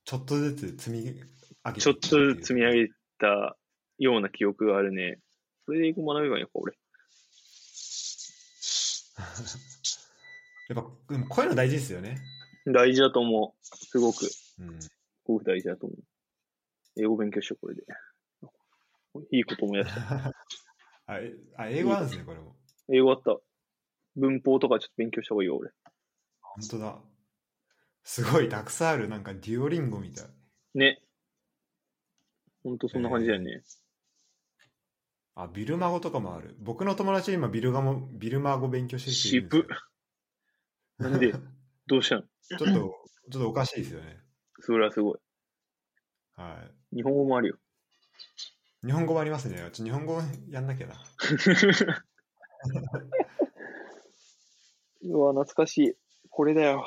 [0.03, 1.21] ちょっとずつ積み上げ
[1.73, 3.57] てちょっとずつ積み上げげた
[3.97, 5.19] ような記憶があるね。
[5.65, 6.73] それで英語学べばいいのか、俺。
[10.67, 12.17] やっぱ、でもこういうの大事ですよね。
[12.65, 13.65] 大事だと思う。
[13.75, 14.79] すごく、すうん。
[15.25, 15.99] ごく大事だと思う。
[17.01, 17.83] 英語勉強しよう、これで。
[19.31, 20.33] いいこともやった。
[21.07, 22.55] あ、えあ英語なんですね、これも。
[22.89, 23.39] 英語あった。
[24.15, 25.71] 文法とかちょっと勉強した方がいいよ、俺。
[26.41, 27.01] 本当だ。
[28.05, 29.09] すごい、たくさんある。
[29.09, 30.25] なんか、デュオリンゴみたい。
[30.75, 31.01] ね。
[32.63, 33.63] ほんとそんな感じだよね。
[35.33, 36.55] あ、ビルマ語とかもある。
[36.59, 39.63] 僕の友達今、ビルガモ、ビルマ語勉強してる人いるんですよ
[40.99, 41.33] 渋なんで？
[41.87, 42.21] どうしたの？
[42.21, 42.65] ちょっと、
[43.31, 44.19] ちょっとおかしいですよね。
[44.59, 45.19] それはすごい。
[46.35, 47.57] は日本語もあるよ。
[48.83, 48.87] い。
[48.87, 49.67] 日本語もありますね。
[49.73, 50.93] ちょ日本語やんなきゃな。
[55.01, 55.95] うわ、懐かしい。
[56.29, 56.85] これだよ。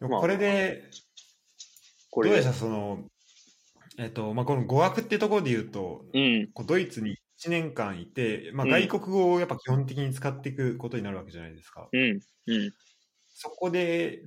[0.00, 0.90] でもこれで、
[2.22, 2.52] どうでした？
[2.52, 3.04] その、
[3.98, 6.52] えっと、まあ、この語学ってところで言うと、うん。
[6.52, 11.88] こうドイツに1年間いて、まあ、うん外国語をやっぱ基本的に使っていくことになるわけじゃないですか。
[11.92, 12.20] うん。
[12.46, 12.74] うん。
[13.28, 14.22] そこで、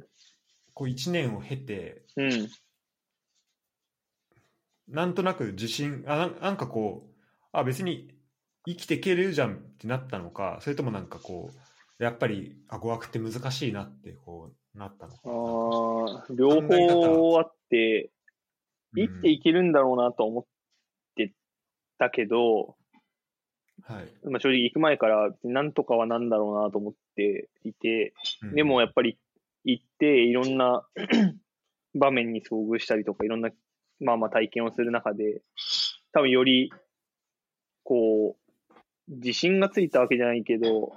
[0.74, 2.50] こう1年を経て、うん。
[4.88, 7.20] なんとなく自信、あなんなんかこう、
[7.52, 8.18] あ、別に
[8.66, 11.52] 生きていけるじゃんってなったのか、それともなんかこ
[12.00, 15.20] う、やっぱり、あ、語学って難しいなってこうなったのか。
[15.26, 18.12] ああ、両方あって、
[18.96, 20.46] 生きていけるんだろうなと思っ
[21.16, 21.34] て
[21.98, 22.76] たけど、
[23.86, 24.30] はい。
[24.30, 28.14] まあ、正直行く前からなんとかはなんだろうなと思っていて、
[28.44, 29.18] うんでもやっぱり
[29.66, 30.86] 行っていろんな
[31.96, 33.50] 場面に遭遇したりとかいろんな
[34.00, 35.42] まあまあ体験をする中で
[36.12, 36.72] 多分より
[37.84, 38.36] こ
[38.70, 38.74] う
[39.08, 40.94] 自信がついたわけじゃないけど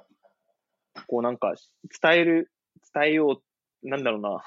[1.07, 1.55] こうなんか
[2.03, 2.51] 伝える
[2.95, 3.43] 伝えよう
[3.87, 4.43] なんだろうな。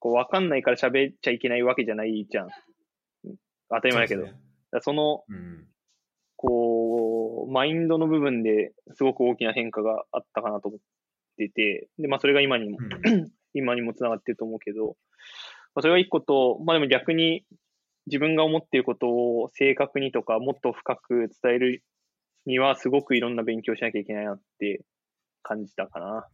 [0.00, 2.48] こうわかんないから喋っちゃいけないわけじゃないじゃん。
[3.70, 4.26] 当たり前だけど。
[4.26, 4.38] そね。
[4.80, 5.66] そのうん。
[6.36, 10.80] こう、マインドの部分ですごく大きな変化があったかなと思っ
[11.38, 13.32] てて、で、まあそれが今にも、うん。
[13.54, 14.96] 今にもつながってると思うけど、
[15.74, 17.44] まあ、それが一個と、まあでも逆に
[18.06, 21.84] 自分が思っていることを正確にとかもっと深く伝える
[22.46, 24.82] にはすごくいろんな勉強しなきゃいけないなって
[25.42, 26.26] 感じたかな。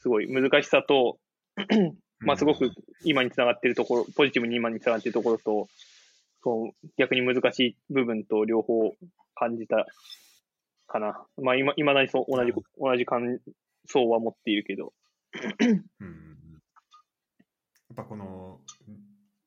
[0.00, 1.18] すごい難しさと、
[2.20, 2.70] まあすごく
[3.04, 5.68] 今につながってるところ、ポジティブに今につながってるところと、
[6.42, 8.92] そう逆に難しい部分と両方
[9.34, 9.86] 感じた
[10.86, 11.24] かな。
[11.40, 13.38] まあ今、未だにそう同じ、同じ感
[13.86, 14.92] 想は持っているけど。
[15.60, 16.32] うんうんうん
[17.88, 18.60] やっぱこの、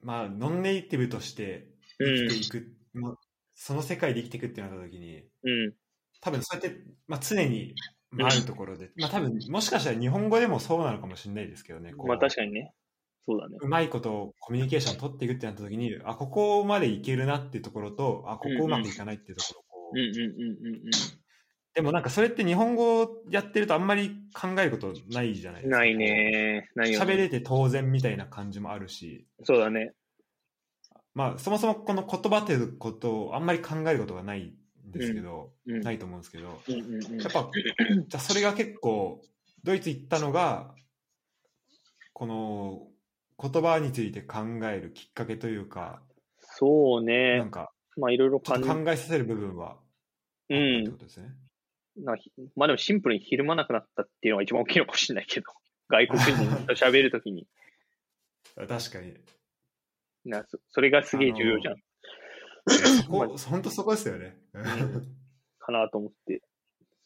[0.02, 1.68] まあ、ノンネイティブとして
[1.98, 3.18] うん生きていく、まあ
[3.56, 5.74] その世界で生きていくってなった時に、うん。
[6.22, 12.74] 多分そうやって、まあ、常に、まあ、あるところで、まあ多分もしかしたら日本語でもそうなのかもしれないですけどね、こうまあ確かにね。
[13.26, 13.58] そうだね。
[13.60, 20.82] うまいことコミュニケーションを取っていくってなった時に、あ、ここまでいけるなっていうところと、あ、ここうまくいかないっていうところをこううんうんうんうん
[21.74, 25.80] でもなんかそれって日本語やってるとあんまり考えることないじゃないですか。
[25.80, 26.70] ないね。
[26.74, 29.92] ないよ、喋れて当然みたいな感じもあるし、そうだね。
[31.14, 34.54] まあそもそもこの言葉ということをあんまり考えることがないん
[34.98, 35.82] ですけど、うん。
[35.82, 37.22] ないと思うんですけど、うんうんうん。
[37.22, 37.50] やっぱ、
[38.08, 39.22] じゃあそれが結構、
[39.64, 40.74] ドイツ行ったのが、
[42.14, 42.88] この
[43.38, 46.02] 言葉について考えるきっかけというか、
[46.40, 47.52] そうなねん。
[47.52, 48.56] かまあいろいろ考
[48.88, 49.82] えさせる部分はあったっ
[50.48, 50.98] てうんこ。
[50.98, 51.30] とですね。
[51.98, 52.16] な
[52.56, 55.48] まあでもシンプルにひるまなくなったっていうのが一番大きいのかもしれないけど。
[55.88, 56.32] 外国人
[56.66, 57.48] と喋るときに。
[58.56, 59.18] 確かに。
[60.26, 61.76] なそそれがすげえ重要じゃん。
[63.08, 64.38] 本当そこですよね。
[65.60, 66.42] かなと思って。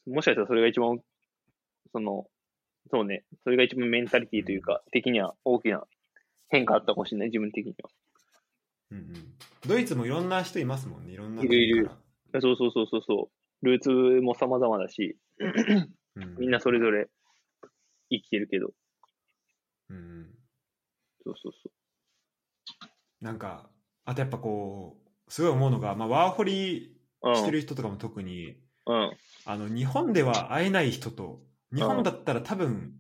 [0.08, 1.00] もしかしたらそれが一番、
[1.92, 2.28] その、
[2.92, 5.84] そうね、それが一番メンタリティというか、的には大きな
[6.48, 7.90] 変化あったかもしれない、自分的には。
[8.92, 9.06] うんうん
[9.68, 11.44] ドイツもいろんな人いますもんね、いろんな。
[11.44, 11.92] いるいる。
[12.42, 13.30] そうそうそうそうそ
[13.62, 13.66] う。
[13.66, 15.18] ルーツも様々だし、
[16.16, 17.08] うん、みんなそれぞれ
[18.10, 18.72] 生きてるけど、
[19.90, 20.30] うんうん。
[21.26, 21.70] そうそうそ
[23.22, 23.70] なんか、
[24.06, 24.98] あとやっぱこ
[25.28, 26.99] う、すごい思うのが、まあ、ワーホリ。
[27.36, 28.56] してる人とかも特に、
[28.86, 29.18] うん。
[29.46, 31.42] あの、日本では会えない人と、
[31.74, 32.94] 日本だったら多分、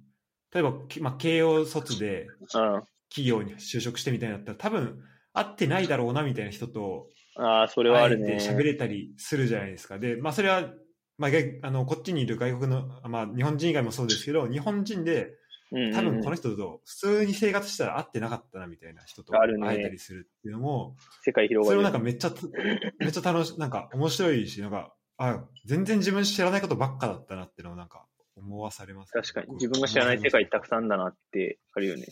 [0.54, 2.84] 例えば、きまあ、慶応卒でうん。
[3.10, 5.04] 企業に就職してみたいになったら、多分、
[5.34, 8.18] 会ってないだろうなみたいな人と、ああ、それはね。
[8.18, 10.00] て喋れたりするじゃないですか。
[10.00, 10.70] で、まあ、それは、
[11.18, 15.32] まあ、逆あのこっちにいる外国の、まあ、日本人以外もそうですけど、日本人で、
[15.72, 21.82] 多分この人と普通に生活したら会ってなかったなみたいな人と会えたりするっていうのも、世界広がる。
[21.82, 22.32] それもなんかめっちゃ、
[23.00, 29.54] めっちゃ楽しい、なんか面白いし、なんか、あ、全然自分知らないことばっかだったなっていうのをなんか思わされます、確かに。
[29.54, 32.08] 自分が知らない世界たくさんだなってあるよね。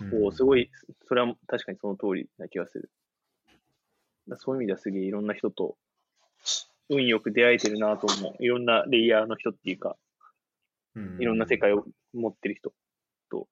[0.00, 0.70] うんおーすごい、
[1.06, 2.90] それは確かにその通りな気がする。
[4.28, 5.76] だそういう意味ではすげえいろんな人と
[6.88, 8.42] 運よく出会えてるなと思う。
[8.42, 9.96] いろんなレイヤーの人っていうか、うん
[10.94, 12.72] いろんな世界を持ってる人
[13.30, 13.48] と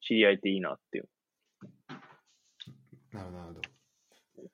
[0.00, 1.08] 知り合えていいなっていう。
[3.12, 3.60] なるほど。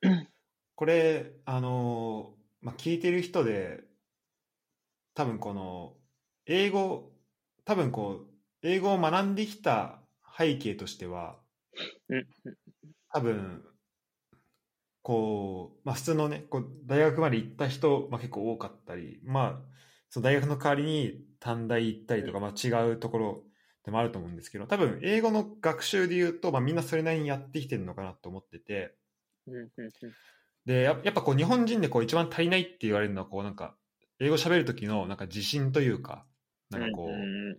[0.74, 3.84] これ、あのーまあ、聞いてる人で、
[5.14, 5.94] 多分この、
[6.46, 7.12] 英語、
[7.64, 8.26] 多分こう、
[8.62, 10.00] 英語を学んできた
[10.38, 11.38] 背景としては、
[12.08, 12.26] うん
[13.12, 13.64] 多分、
[15.02, 19.70] こう、まあ普通のね、こう大学まで行った人、まあ結構多かったり、まあ、
[20.10, 23.44] その大学の代わりに短大行ったりとか、まあ違うところ
[23.84, 28.96] でもあると思うんですけど、多分英語の学習で言うと、まあみんなそれなりにやってきてるのかなと思ってて、
[30.66, 33.76] で、ややっぱこう日本人でこう一番足りないって言われるのは、こうなんか、
[34.18, 36.26] 英語喋る時のなんか自信というか、
[36.70, 37.58] なんかこう、うん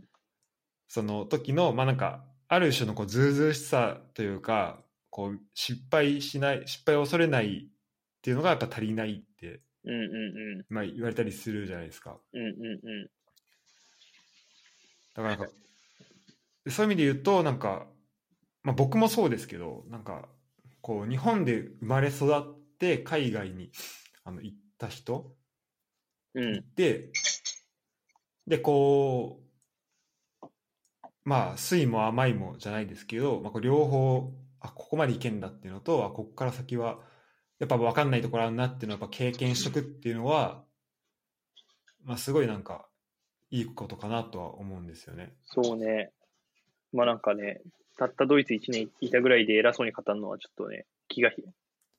[0.88, 10.66] その時の、まあなんか、ある種のこうずうずうしさというか、こう失敗しない、失敗を恐れないっていうのがやっぱ足りないって、うんうんうん。
[10.70, 12.18] まあ言われたりするじゃないですか。
[12.34, 13.10] うんうんうん。
[15.16, 15.52] だからなんか、
[16.70, 17.88] そういう意味で言うと、なんか、
[18.64, 20.28] まあ僕もそうですけど、なんか、
[20.82, 23.72] こう日本で生まれ育って海外に
[24.24, 25.36] あの行った人
[26.34, 26.64] うん。
[26.76, 27.12] で、
[28.48, 29.42] で、こ
[30.44, 30.48] う、
[31.24, 37.00] まあ、酸いも甘いもじゃないですけど、まあ、両方、あ、ここまでいけんだっていうのと、あ、ここから先は、
[37.62, 40.64] やっぱ分かんないところあるなっていうのをやっぱ経験しとくっていうのは、
[42.04, 42.88] まあ、すごいなんか、
[43.52, 45.36] いいことかなとは思うんですよね。
[45.46, 46.12] そうね。
[46.92, 47.62] まあなんかね、
[47.98, 51.44] たったドイツ1年いたぐらいで偉そうに語るのはちょっとね、気がひ、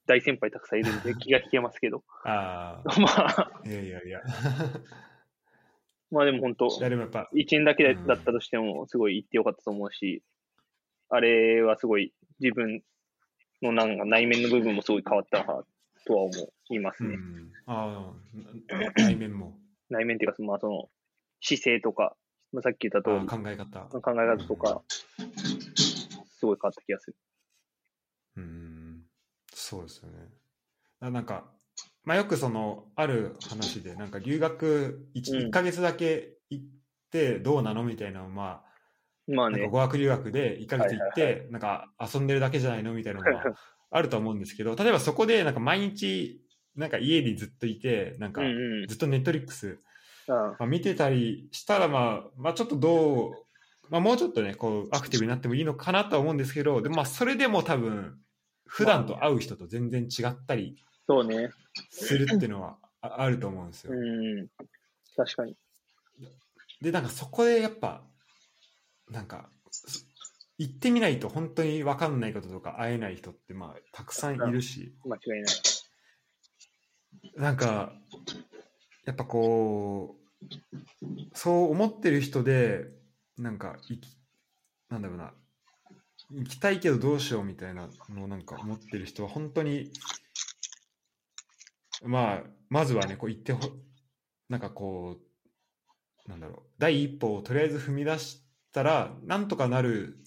[0.06, 2.02] 大先輩たくさんいるんで 気が引けますけど。
[2.24, 4.20] あ まあ、あ、いやいやいや。
[6.10, 10.24] まあでも本当、いやでもやっぱ、1年だけだったとしても、すごい言ってよかったと思うし、
[11.08, 12.82] あれはすごい自分
[13.62, 15.44] のなんか内面の部分もすごい変わったな
[16.06, 16.32] とは思
[16.70, 17.14] いますね。
[17.14, 18.12] うん、あ
[18.96, 19.56] 内面も、
[19.88, 20.88] 内面っていうか、まあその
[21.40, 22.16] 姿勢とか、
[22.52, 23.80] まあ、さっき言ったあ通り、考え方。
[24.00, 24.82] 考え方とか、
[26.38, 27.16] すごい変わった気がする。
[28.36, 29.02] うん、
[29.52, 30.28] そうですよね。
[31.00, 31.44] あなんか、
[32.04, 36.64] まあ、よくその、ある話で、なんか留学 1,、うん1ヶ月だけ行っ
[37.10, 38.71] てどうなのみたいなのをまあ、
[39.34, 43.54] まあねなんか、語学留学で1ヶ月行って、はいなんか遊んでるだけじゃないのみたいなのが
[43.90, 46.40] あると思うんですけど、 例えばそこでなんか毎日、
[46.76, 48.42] なんか家にずっといて、なんか
[48.88, 49.78] ずっとネットリックス、
[50.28, 53.32] あまあ、見てたりしたら、まあ、まあちょっとどう、
[53.90, 58.18] まあ、もうちょっとね、こう、アクティブになってもいいのかなとは思うんですけど、でもまあ、それでも多分、
[58.66, 61.50] 普段と会う人と全然違ったりそうね。
[61.90, 63.92] するっていうのはああると思うんですよ。
[63.92, 64.48] うん。
[65.14, 65.56] 確かに。
[66.80, 68.02] で、なんかそこでやっぱ、
[69.10, 69.48] なんか、
[70.58, 75.54] 行ってみないと本当に分かんないこととか会えない人って、まあ、たくさんいるし、間違いない。
[77.36, 77.92] なんか、
[79.04, 80.46] やっぱこう、
[81.34, 82.86] そう思ってる人で、
[83.38, 84.16] なんか、行き、
[84.88, 85.32] なんだろうな、
[86.30, 89.90] 行きたいけどどうしようみたいなのをなんか思ってる人は本当に、
[92.04, 93.60] まあ、まずはね、こう行ってほ、
[94.48, 95.18] なんかこ
[96.26, 100.18] う、なんだろう、第一歩をとりあえず踏み出してたら、なんとかなる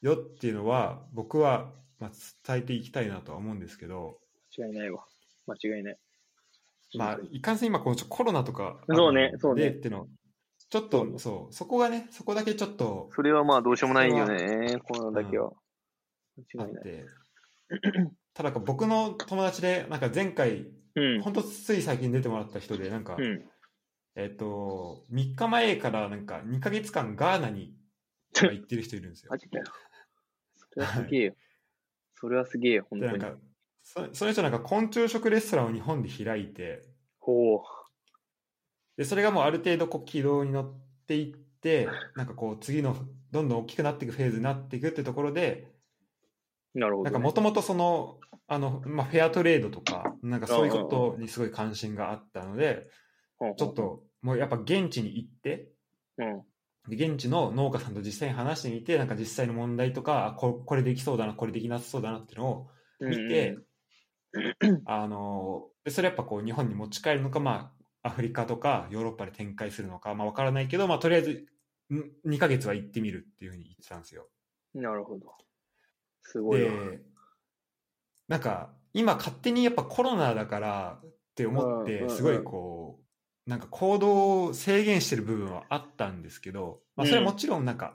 [0.00, 2.10] よっていうのは、僕は、まあ、
[2.46, 4.18] 伝えていきたいなとは思うんですけど、
[4.58, 5.04] 間違いないわ。
[5.46, 5.98] 間違いない。
[6.96, 10.08] まあ、いかんせん今こうちょコロナとかそうねそうねでっていうの
[10.70, 15.50] ちょっとそうそこがねそこだけちょっとそれはまあどうしようもないよね、このだけは。
[15.50, 15.52] あ
[16.56, 16.84] 間違いない。
[18.34, 21.22] ただ僕の友達でなんか前回うん。
[21.22, 23.44] 本当つい最近出てもらった人でなんか、うん。
[24.16, 27.74] えっ、と3日前からなんか2ヶ月間ガーナに
[28.32, 29.64] 行ってる人いるんですよマジかよ。
[30.56, 31.34] それはすげえよ。
[32.14, 33.12] それはすげえよ、本当に。
[33.12, 33.38] でなんか
[33.82, 36.82] そその人なんか昆虫食レストランを日本で開いて
[37.18, 37.60] ほう。
[38.96, 40.74] でそれがもうある程度こう軌道に乗っ
[41.06, 42.96] ていってなんかこう次の
[43.32, 45.72] どんどん大きくなっていくフェーズになっていくってところで
[46.74, 47.10] なるほど、ね。
[47.10, 52.88] なんかもともとそのあの、まあ、フェアトレードとかなんかそういうことにすごい関心があったので
[53.56, 53.74] ちょっ。
[53.74, 55.68] ともうやっぱ現地に行って
[56.18, 56.42] うん。
[56.88, 62.70] で現地の農家さんと実際に話してみてなんか実際の問題とかあここれできそうだなこれできなさそうだなっていうのを
[63.00, 63.56] 見て、
[64.86, 67.72] あのでそれやっぱこう日本に持ち帰るのか、ま
[68.02, 71.46] あ、アフリカとかヨーロッパで展開するのか、まあ、分からないけど、まあ、とりあえず
[71.92, 74.28] ん2ヶ月は行ってみるっていうふうに言ってたんですよ。
[74.74, 75.34] うんなるほど。
[76.22, 76.70] すごいわ。
[76.70, 77.00] で
[78.28, 83.04] なんか今勝手にやっぱコロナだからって思っうんうんうんてすごいこう
[83.46, 87.94] なんか行動を制限してる部分はあったんですけど、まあ、それはもちろんなんか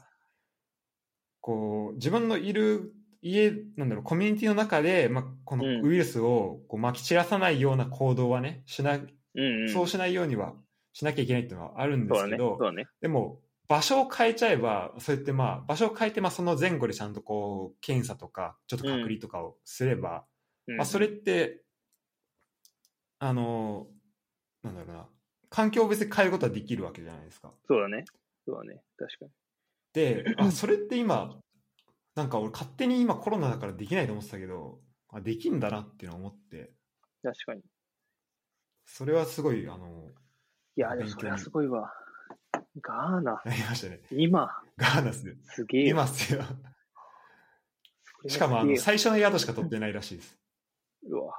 [1.40, 2.92] こう自分のいる
[3.22, 9.70] 家なんだろうコミュニティの中で、まあ、このうんウイルスをこうまき散らさないような行動はねしなうんうん。
[9.74, 10.54] そうしないようには
[10.94, 12.16] しなきゃいけないっていうのはあるんで。
[12.16, 12.88] すけど、そうだね。
[13.02, 20.26] でも場所を変えちゃえばそうやってまあ場所を変えてまあその前後でちゃんとこう検査とかちょっと隔離とかをすれば、
[20.68, 21.62] うんまあ、それって
[23.20, 23.88] あの
[24.64, 25.08] なんだろうな
[25.56, 27.54] 環境を別に変えることはできるわけじゃないですか。
[27.66, 28.04] そうだね。
[28.46, 28.82] そうだね。
[28.98, 29.32] 確かに。
[29.94, 31.40] で あそれって今
[32.16, 34.80] なんか俺勝手に今コロナだからできないと思ってたけど
[35.14, 36.74] あできんだなっていうのを思って
[37.24, 37.62] 確かに。
[38.86, 40.10] それはすごいあの
[40.76, 41.90] いや、でもそれはすごいわ。
[42.82, 44.02] ガーナ、なりましたね。
[44.12, 45.88] 今、ガーナスですげえよ。
[45.92, 46.44] いますよ。
[48.28, 50.38] しかもあの最初の宿しか取ってないらしいです。
[51.08, 51.34] うわ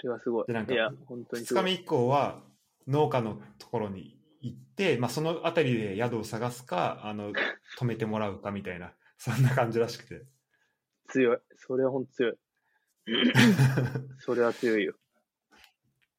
[0.00, 0.46] それはすごい。
[0.46, 1.72] でなんかいや、本当にす2ごい。
[1.72, 2.47] 日目以降は
[2.88, 7.32] 農家のところに行って、まあ、その辺りで宿を探すかあの
[7.78, 10.22] 泊めてもらうかみたいなそんな感じらしくて
[11.08, 11.38] 強い。
[11.56, 12.34] それは本当強い。
[14.18, 14.94] それは強いよ。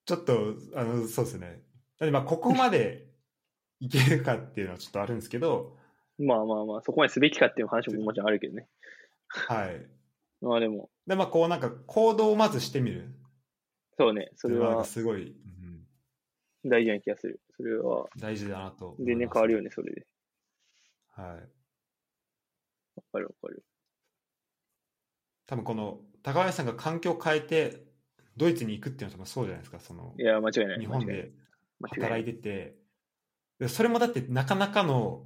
[0.06, 1.62] ちょっとあのそうですね
[2.00, 3.08] だってまあここまで
[3.80, 5.78] いけるかっていうのはちょっとあるんですけど
[6.18, 8.68] まあまあまあ、そこまですべきかっていう話ももちろんあるけどね。
[9.28, 9.88] はい
[10.42, 13.14] まあでも、でまあこうなんか行動をまずしてみる
[13.98, 15.36] そうね、それはすごい、うん、
[16.66, 17.42] 大事な気がする。
[17.56, 20.06] それは大事だなと全然変わるよね、それで。
[21.16, 21.60] はい
[22.96, 23.64] わかるわかる。
[25.48, 27.84] 多分この高林さんが環境を変えて
[28.38, 30.80] ドイツに行くっていうのはそうじゃないですかそのいや、間違いない。
[30.80, 31.32] 日本で
[31.82, 32.76] 働いてて、
[33.60, 35.26] でそれもだってなかなかの、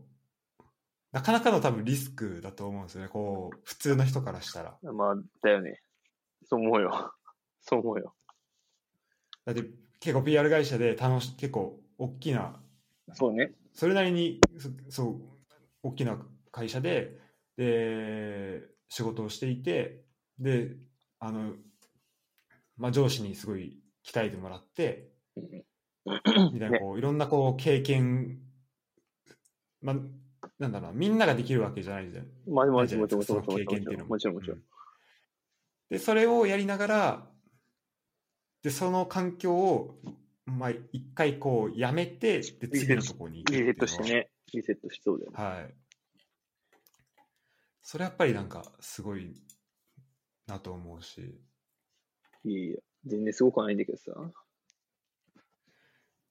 [1.12, 3.08] なかなかの多分リスクだと思うんですよね。
[3.08, 4.78] こう、普通の人からしたら。
[4.82, 5.82] まあ、だよね。
[6.46, 7.14] そう思うよ。
[7.62, 8.16] そう思うよ。
[9.46, 9.64] だって
[10.04, 12.62] 結構 PR 会社で楽し、結構大きな、
[13.14, 13.54] そうね。
[13.74, 15.22] それなりに、そそう、
[15.82, 16.18] 大きな
[16.52, 17.18] 会社で、
[17.56, 20.04] で、仕事をしていて、
[20.38, 20.76] で、
[21.20, 21.54] あの、
[22.76, 25.14] まあ、上司にすごい鍛えてもらって、
[26.52, 28.40] みたいな、こう、いろんなこう、経験、
[29.82, 29.96] まあ、
[30.60, 32.28] なんだろうな、みんなができるわけじゃないじゃん。
[32.50, 34.60] まあ、もちろん、もちろん、もちろん。
[35.90, 37.33] で、それをやりながら、
[38.64, 40.00] で、その環境を、
[40.46, 44.30] まあ、一回こう、やめて、で、次のところに行くリセットしてね。
[44.54, 45.38] リセットしそうだよね。
[45.38, 45.76] はい。
[47.82, 49.36] それやっぱりなんか、すごい
[50.48, 51.40] なと思うし、
[52.46, 54.12] いやいや、全然すごくはないんだけどさ。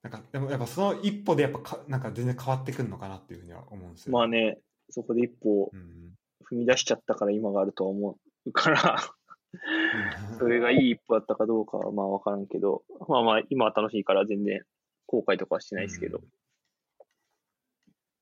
[0.03, 4.12] なんか、でもやっぱその一歩でやっぱか、なんか全然変わってくるのかなっていうふうには思うんですよ。
[4.12, 4.59] まあね、
[4.89, 6.14] そこで一歩うん。
[6.51, 9.21] 踏み出しちゃったから今があるとは思うから、うん
[10.38, 14.64] それがいい一歩だったかどうかはまあわからんけど、まあまあ今は楽しいから全然
[15.07, 16.18] 後悔とかはしてないですけど。
[16.18, 16.24] うん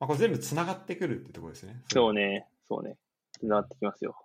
[0.01, 1.83] まあ、これ全部つながってくるってところですね。
[1.93, 2.97] そうね、そうね。
[3.43, 4.17] なってきますよ。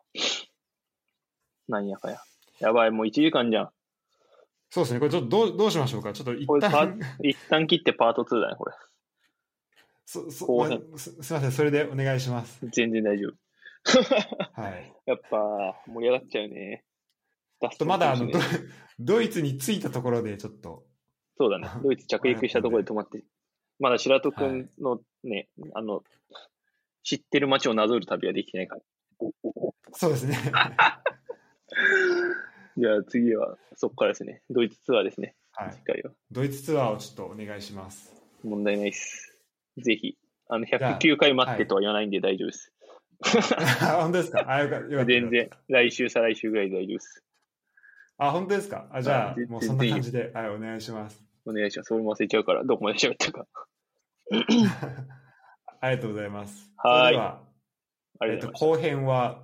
[1.67, 2.17] なんやかや。
[2.61, 3.69] やばい、もう1時間じゃん。
[4.69, 4.99] そうですね。
[4.99, 6.13] これちょっとどうどうしましょうか。
[6.13, 8.75] ちょっと一旦、一旦切ってパート2だね、これ。
[10.05, 11.51] そそ後編まあすすみません。
[11.51, 12.65] それでお願いします。
[12.69, 14.61] 全然大丈夫。
[14.61, 14.93] はい。
[15.05, 16.84] やっぱ盛り上がっちゃうね。
[17.69, 18.39] ちょっとまだあのド
[18.99, 20.85] ドイツに着いたところでちょっと、
[21.37, 21.67] そうだね。
[21.83, 23.23] ドイツ着陸したところで止まって、
[23.79, 26.03] まだ白戸くんのね、あの、
[27.03, 28.81] 知ってる街をなぞる旅はできてないから。
[29.93, 30.35] そうですね。
[32.77, 34.41] じゃあ次はそこからですね。
[34.49, 35.35] ドイツツアーですね。
[35.51, 35.71] はい。
[35.71, 36.11] 次回は。
[36.31, 38.13] ドイツツアーをちょっとお願いします。
[38.43, 39.37] 問題ないです。
[39.77, 40.17] ぜひ。
[40.47, 42.73] あの、ゃあ109回待ってとは言わないんで大丈夫です。
[43.81, 44.43] あ 本当ですか？
[44.47, 45.49] あよかよかった全然。
[45.69, 47.24] 来週、再来週ぐらいで大丈夫です。
[48.17, 48.87] あ、本当ですか？
[48.91, 51.23] あじゃあもうそんな感じで、はい、お願いします。
[51.45, 51.93] お願いします。
[51.93, 53.45] 俺も忘れちゃうから、どこまで喋ったか。
[55.81, 56.71] ありがとうございます。
[56.77, 57.41] はいは、
[58.23, 59.43] えっと、後編は、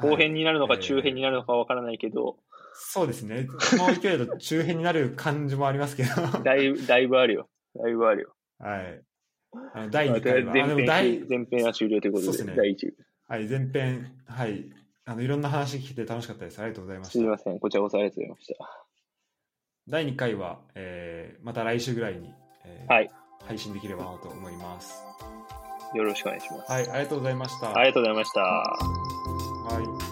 [0.00, 0.06] す。
[0.06, 2.38] 後編になるのかはい中編になるのかわからないけど、
[2.74, 3.46] そうですね。
[3.46, 7.48] この勢いだと中編になる感じもありますけど、は だいぶ、だいぶあるよ。
[7.76, 8.34] だいぶあるよ。
[8.60, 9.00] い。
[9.72, 12.96] あの第2まあとりあえ回は、前編第、前編は終了ということで、そうですね第1部。
[13.28, 14.70] はい、前編、はい。
[15.06, 16.58] あの、いろんな話聞いて楽しかったです。
[16.60, 17.24] ありがとうございますした。
[17.24, 17.58] いません。
[17.58, 18.86] こちらこそありがとうございました。
[19.86, 22.32] 第2回は、えーまた来週ぐらいに、
[22.64, 23.10] えーはい
[23.46, 25.02] 配信できればなと思います。
[25.94, 26.72] よろしくお願いします。
[26.72, 27.76] はい、ありがとうございました。
[27.76, 28.40] ありがとうございました。
[28.40, 30.03] はい